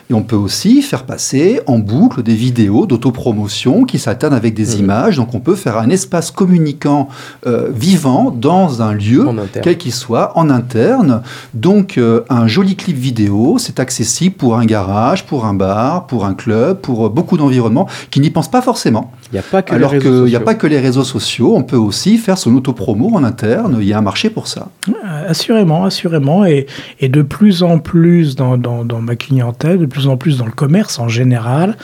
et 0.10 0.14
on 0.14 0.24
peut 0.24 0.36
aussi 0.38 0.82
faire 0.82 1.04
passer 1.04 1.60
en 1.68 1.80
boucle 1.80 2.24
des 2.24 2.34
vidéos 2.34 2.86
d'autopromotion 2.86 3.84
qui 3.84 4.00
s'alternent 4.00 4.34
avec 4.34 4.54
des 4.54 4.76
Mhm. 4.76 4.80
images. 4.80 5.18
Donc 5.18 5.34
on 5.36 5.40
peut 5.40 5.56
faire 5.56 5.78
un 5.78 5.90
espace 5.90 6.32
communicant 6.32 7.10
euh, 7.46 7.70
vivant 7.76 8.32
dans 8.32 8.82
un 8.82 8.94
lieu 8.94 9.26
quel 9.62 9.78
qu'il 9.78 9.92
soit, 9.94 10.32
en 10.38 10.50
interne. 10.50 11.22
Donc, 11.54 11.98
euh, 11.98 12.22
un 12.30 12.48
joli 12.48 12.76
clip 12.76 12.96
vidéo, 12.98 13.58
c'est 13.60 13.80
accessible 13.80 14.36
pour 14.36 14.58
un 14.58 14.66
garage, 14.66 15.26
pour 15.26 15.46
un 15.46 15.54
bar, 15.54 16.08
pour 16.08 16.26
un 16.26 16.34
club, 16.34 16.80
pour 16.80 17.10
beaucoup 17.10 17.38
d'environnements 17.38 17.88
qui 18.12 18.20
n'y 18.22 18.30
pensent 18.30 18.52
pas 18.52 18.62
forcément. 18.62 19.12
Il 19.32 19.36
n'y 19.36 19.40
a 19.40 19.44
pas 19.44 19.62
que 19.62 19.74
Alors 19.74 19.92
qu'il 19.98 20.24
n'y 20.26 20.36
a 20.36 20.40
pas 20.40 20.56
que 20.56 20.68
les 20.68 20.80
réseaux 20.80 21.04
sociaux, 21.04 21.54
on 21.56 21.64
peut 21.64 21.76
aussi 21.78 22.18
faire 22.18 22.38
son 22.38 22.56
autopromo 22.56 23.12
en 23.14 23.24
interne. 23.24 23.78
Il 23.82 23.88
y 23.88 23.94
a 23.94 23.98
un 23.98 24.02
marché 24.02 24.30
pour 24.30 24.48
ça. 24.48 24.70
Euh, 24.88 25.30
Assurément, 25.30 25.86
assurément. 25.86 26.46
Et, 26.46 26.68
et 27.00 27.10
de 27.10 27.22
plus 27.22 27.64
en 27.64 27.80
plus 27.80 28.36
dans, 28.36 28.58
dans, 28.58 28.86
dans 28.86 29.02
ma 29.02 29.16
clientèle, 29.16 29.80
de 29.80 29.86
plus 29.86 30.08
en 30.08 30.18
plus 30.18 30.38
dans 30.38 30.46
le 30.46 30.52
commerce 30.52 31.00
en 31.00 31.08
général, 31.08 31.78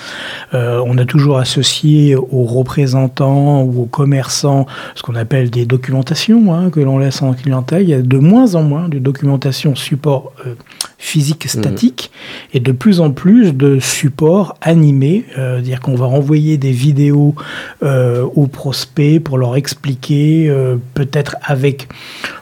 euh, 0.53 0.81
on 0.85 0.97
a 0.97 1.05
toujours 1.05 1.37
associé 1.37 2.15
aux 2.15 2.43
représentants 2.43 3.63
ou 3.63 3.83
aux 3.83 3.85
commerçants 3.85 4.65
ce 4.95 5.01
qu'on 5.01 5.15
appelle 5.15 5.49
des 5.49 5.65
documentations 5.65 6.53
hein, 6.53 6.69
que 6.69 6.79
l'on 6.79 6.99
laisse 6.99 7.21
en 7.21 7.33
clientèle. 7.33 7.83
Il 7.83 7.89
y 7.89 7.93
a 7.93 8.01
de 8.01 8.17
moins 8.17 8.55
en 8.55 8.63
moins 8.63 8.89
de 8.89 8.99
documentation 8.99 9.75
support 9.75 10.33
euh, 10.45 10.53
physique 10.97 11.47
statique 11.47 12.11
et 12.53 12.59
de 12.59 12.71
plus 12.71 13.01
en 13.01 13.11
plus 13.11 13.53
de 13.53 13.79
supports 13.79 14.55
animés, 14.61 15.25
euh, 15.37 15.59
dire 15.59 15.79
qu'on 15.79 15.95
va 15.95 16.05
envoyer 16.05 16.57
des 16.57 16.71
vidéos 16.71 17.33
euh, 17.81 18.23
aux 18.35 18.47
prospects 18.47 19.19
pour 19.19 19.39
leur 19.39 19.55
expliquer, 19.55 20.47
euh, 20.47 20.77
peut-être 20.93 21.37
avec 21.41 21.87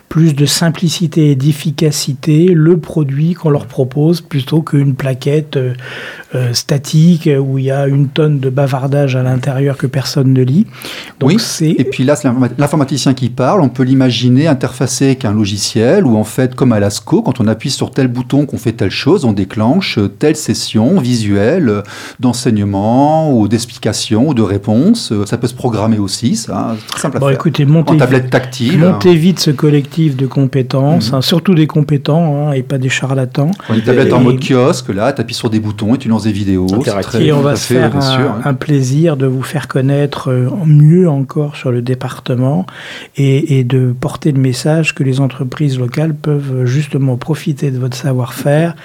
plus 0.09 0.33
de 0.33 0.45
simplicité 0.47 1.31
et 1.31 1.35
d'efficacité 1.35 2.47
le 2.53 2.77
produit 2.77 3.35
qu'on 3.35 3.51
leur 3.51 3.67
propose 3.67 4.21
plutôt 4.21 4.63
qu'une 4.63 4.95
plaquette 4.95 5.57
euh, 6.35 6.53
statique 6.53 7.25
euh, 7.27 7.37
où 7.39 7.57
il 7.57 7.65
y 7.65 7.71
a 7.71 7.87
une 7.87 8.07
tonne 8.07 8.39
de 8.39 8.49
bavardage 8.49 9.15
à 9.15 9.23
l'intérieur 9.23 9.77
que 9.77 9.87
personne 9.87 10.31
ne 10.33 10.43
lit. 10.43 10.67
Donc 11.19 11.29
Oui, 11.29 11.37
c'est 11.39 11.71
Et 11.71 11.83
puis 11.83 12.03
là, 12.03 12.15
c'est 12.15 12.27
l'informa- 12.27 12.49
l'informaticien 12.57 13.13
qui 13.15 13.29
parle. 13.29 13.61
On 13.61 13.69
peut 13.69 13.83
l'imaginer 13.83 14.47
interfacé 14.47 15.05
avec 15.05 15.25
un 15.25 15.33
logiciel 15.33 16.05
où, 16.05 16.15
en 16.17 16.23
fait, 16.23 16.53
comme 16.55 16.71
à 16.71 16.79
l'ASCO, 16.79 17.23
quand 17.23 17.39
on 17.39 17.47
appuie 17.47 17.71
sur 17.71 17.89
tel 17.91 18.07
bouton 18.07 18.45
qu'on 18.45 18.57
fait 18.59 18.73
telle 18.73 18.91
chose, 18.91 19.25
on 19.25 19.31
déclenche 19.33 19.97
euh, 19.97 20.07
telle 20.07 20.35
session 20.35 20.99
visuelle 20.99 21.81
d'enseignement 22.19 23.31
ou 23.33 23.47
d'explication 23.47 24.27
ou 24.29 24.33
de 24.33 24.41
réponse. 24.41 25.11
Ça 25.25 25.37
peut 25.37 25.47
se 25.47 25.53
programmer 25.53 25.97
aussi, 25.97 26.35
ça. 26.35 26.75
C'est 26.79 26.87
très 26.87 26.99
simple 27.01 27.17
à 27.17 27.19
bon 27.19 27.25
faire. 27.27 27.35
écoutez 27.35 27.63
en 27.65 27.67
montez 27.69 27.97
tablette 27.97 28.29
tactile. 28.29 28.79
Montez 28.79 29.15
vite 29.15 29.39
ce 29.39 29.51
collectif 29.51 30.15
de 30.15 30.25
compétences, 30.27 31.11
Mhm. 31.11 31.17
hein, 31.17 31.21
surtout 31.21 31.55
des 31.55 31.67
compétents 31.67 32.49
hein, 32.49 32.51
et 32.53 32.63
pas 32.63 32.77
des 32.77 32.89
charlatans. 32.89 33.51
On 33.69 33.73
une 33.73 33.81
tablette 33.81 34.13
en 34.13 34.21
mode 34.21 34.39
kiosque, 34.39 34.89
là, 34.89 35.11
tu 35.11 35.21
appuies 35.21 35.33
sur 35.35 35.49
des 35.49 35.59
boutons 35.59 35.95
et 35.95 35.97
tu 35.97 36.07
lances 36.07 36.18
des 36.23 36.31
vidéos. 36.31 36.67
C'est 36.69 36.75
Interactif. 36.75 37.11
très- 37.19 37.25
Et 37.25 37.31
on 37.31 37.41
va 37.41 37.55
se 37.55 37.67
fait, 37.67 37.75
faire 37.75 37.89
bien 37.91 37.99
un, 37.99 38.01
sûr, 38.01 38.19
hein. 38.31 38.41
un 38.45 38.53
plaisir 38.53 39.17
de 39.17 39.25
vous 39.25 39.41
faire 39.43 39.67
connaître 39.67 40.29
euh, 40.31 40.47
mieux 40.65 41.09
encore 41.09 41.55
sur 41.55 41.71
le 41.71 41.81
département 41.81 42.65
et, 43.17 43.59
et 43.59 43.63
de 43.63 43.93
porter 43.99 44.31
le 44.31 44.39
message 44.39 44.95
que 44.95 45.03
les 45.03 45.19
entreprises 45.19 45.77
locales 45.79 46.13
peuvent 46.15 46.61
euh, 46.61 46.65
justement 46.65 47.17
profiter 47.17 47.71
de 47.71 47.79
votre 47.79 47.97
savoir-faire 47.97 48.75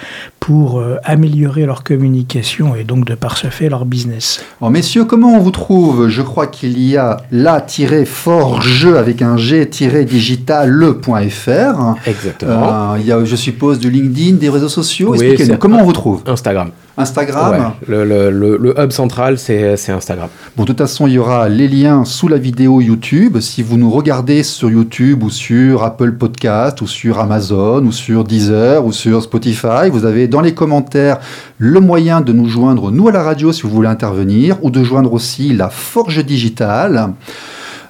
pour 0.41 0.79
euh, 0.81 0.97
améliorer 1.05 1.65
leur 1.67 1.85
communication 1.85 2.75
et 2.75 2.85
donc 2.85 3.05
de 3.07 3.15
par 3.15 3.37
ce 3.39 3.47
fait 3.49 3.69
leur 3.69 3.85
business. 3.87 4.45
Alors, 4.61 4.71
messieurs, 4.71 5.05
comment 5.05 5.35
on 5.35 5.39
vous 5.41 5.51
trouve? 5.51 6.09
Je 6.09 6.23
crois 6.23 6.47
qu'il 6.47 6.79
y 6.81 6.97
a 6.97 7.19
la-forge 7.33 8.87
avec 8.87 9.23
un 9.23 9.37
g-digital.fr. 9.37 11.95
Exactement. 12.07 12.93
Euh, 12.95 12.99
il 13.01 13.07
y 13.07 13.13
a, 13.13 13.25
je 13.25 13.37
suppose, 13.37 13.79
du 13.79 13.91
LinkedIn, 13.91 14.37
des 14.37 14.49
réseaux 14.49 14.69
sociaux. 14.69 15.11
Oui, 15.13 15.19
Expliquez-nous, 15.19 15.51
c'est- 15.53 15.59
comment 15.59 15.81
on 15.81 15.85
vous 15.85 15.93
trouve? 15.93 16.23
Instagram. 16.27 16.71
Instagram 16.97 17.51
Ouais, 17.51 17.87
le, 17.89 18.05
le- 18.05 18.31
le- 18.31 18.57
le 18.57 18.81
hub 18.81 18.91
central, 18.93 19.37
c'est 19.39 19.77
c'est 19.77 19.91
Instagram. 19.91 20.29
Bon, 20.57 20.63
de 20.63 20.69
toute 20.69 20.79
façon, 20.79 21.07
il 21.09 21.15
y 21.15 21.19
aura 21.19 21.49
les 21.49 21.67
liens 21.67 22.05
sous 22.05 22.29
la 22.29 22.39
vidéo 22.39 22.81
YouTube. 22.81 23.41
Si 23.41 23.63
vous 23.63 23.77
nous 23.77 23.91
regardez 23.91 24.43
sur 24.45 24.71
YouTube 24.71 25.23
ou 25.25 25.31
sur 25.31 25.83
Apple 25.83 26.13
Podcast 26.13 26.81
ou 26.83 26.87
sur 26.87 27.19
Amazon 27.19 27.85
ou 27.85 27.91
sur 27.93 28.23
Deezer 28.23 28.85
ou 28.87 28.93
sur 28.93 29.23
Spotify, 29.23 29.91
vous 29.91 30.05
avez 30.05 30.29
dans 30.29 30.41
les 30.41 30.55
commentaires 30.55 31.19
le 31.59 31.81
moyen 31.81 32.21
de 32.21 32.33
nous 32.33 32.49
joindre, 32.49 32.91
nous 32.93 33.09
à 33.09 33.13
la 33.13 33.23
radio, 33.25 33.53
si 33.53 33.63
vous 33.63 33.71
voulez 33.71 33.89
intervenir, 33.89 34.57
ou 34.63 34.71
de 34.71 34.85
joindre 34.85 35.13
aussi 35.13 35.53
la 35.53 35.71
Forge 35.71 36.25
Digitale. 36.25 37.11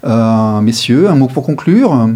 Euh, 0.07 0.61
messieurs, 0.61 1.09
un 1.09 1.15
mot 1.15 1.29
pour 1.29 1.45
conclure? 1.45 2.09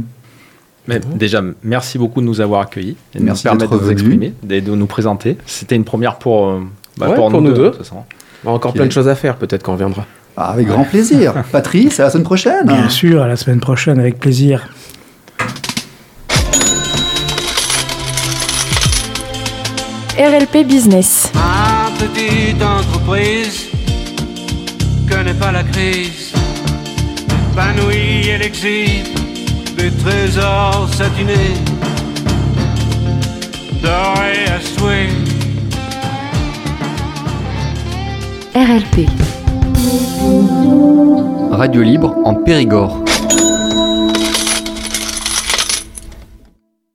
Mais 0.86 1.00
déjà, 1.16 1.42
merci 1.62 1.98
beaucoup 1.98 2.22
de 2.22 2.26
nous 2.26 2.40
avoir 2.40 2.62
accueillis 2.62 2.96
et 3.14 3.18
de 3.18 3.24
Merci 3.24 3.46
nous 3.46 3.50
permettre 3.58 3.78
de 3.78 3.84
nous 3.84 3.90
exprimer 3.90 4.32
et 4.48 4.60
de 4.62 4.74
nous 4.74 4.86
présenter. 4.86 5.36
C'était 5.44 5.76
une 5.76 5.84
première 5.84 6.16
pour, 6.16 6.48
euh, 6.48 6.60
bah, 6.98 7.08
Ouais, 7.08 7.14
pour, 7.14 7.30
pour 7.30 7.40
nous 7.42 7.52
deux. 7.52 7.64
de 7.64 7.68
toute 7.70 7.78
façon. 7.78 8.04
On 8.44 8.50
a 8.50 8.52
encore 8.54 8.72
plein 8.72 8.86
de 8.86 8.92
choses 8.92 9.08
à 9.08 9.14
faire, 9.14 9.36
peut-être 9.36 9.62
qu'on 9.62 9.72
reviendra. 9.72 10.04
Ah, 10.36 10.50
avec 10.50 10.68
grand 10.68 10.84
plaisir. 10.84 11.34
Patrice, 11.52 11.98
à 11.98 12.04
la 12.04 12.10
semaine 12.10 12.24
prochaine. 12.24 12.66
Bien 12.66 12.88
sûr, 12.88 13.22
à 13.22 13.26
la 13.28 13.36
semaine 13.36 13.60
prochaine, 13.60 13.98
avec 13.98 14.18
plaisir. 14.20 14.68
RLP 20.18 20.66
Business. 20.66 21.30
Ma 21.34 21.90
petite 21.96 22.60
entreprise 22.62 23.66
connaît 25.08 25.34
pas 25.34 25.52
la 25.52 25.62
crise. 25.62 26.32
Épanouie, 27.52 28.28
elle 28.28 28.42
exhibe 28.42 29.06
des 29.76 29.90
trésors 29.92 30.88
satinés, 30.92 31.54
dorés 33.82 34.46
à 34.48 34.60
souhait. 34.60 35.08
RLP. 38.58 39.06
Radio 41.52 41.80
libre 41.82 42.12
en 42.24 42.34
Périgord. 42.42 43.07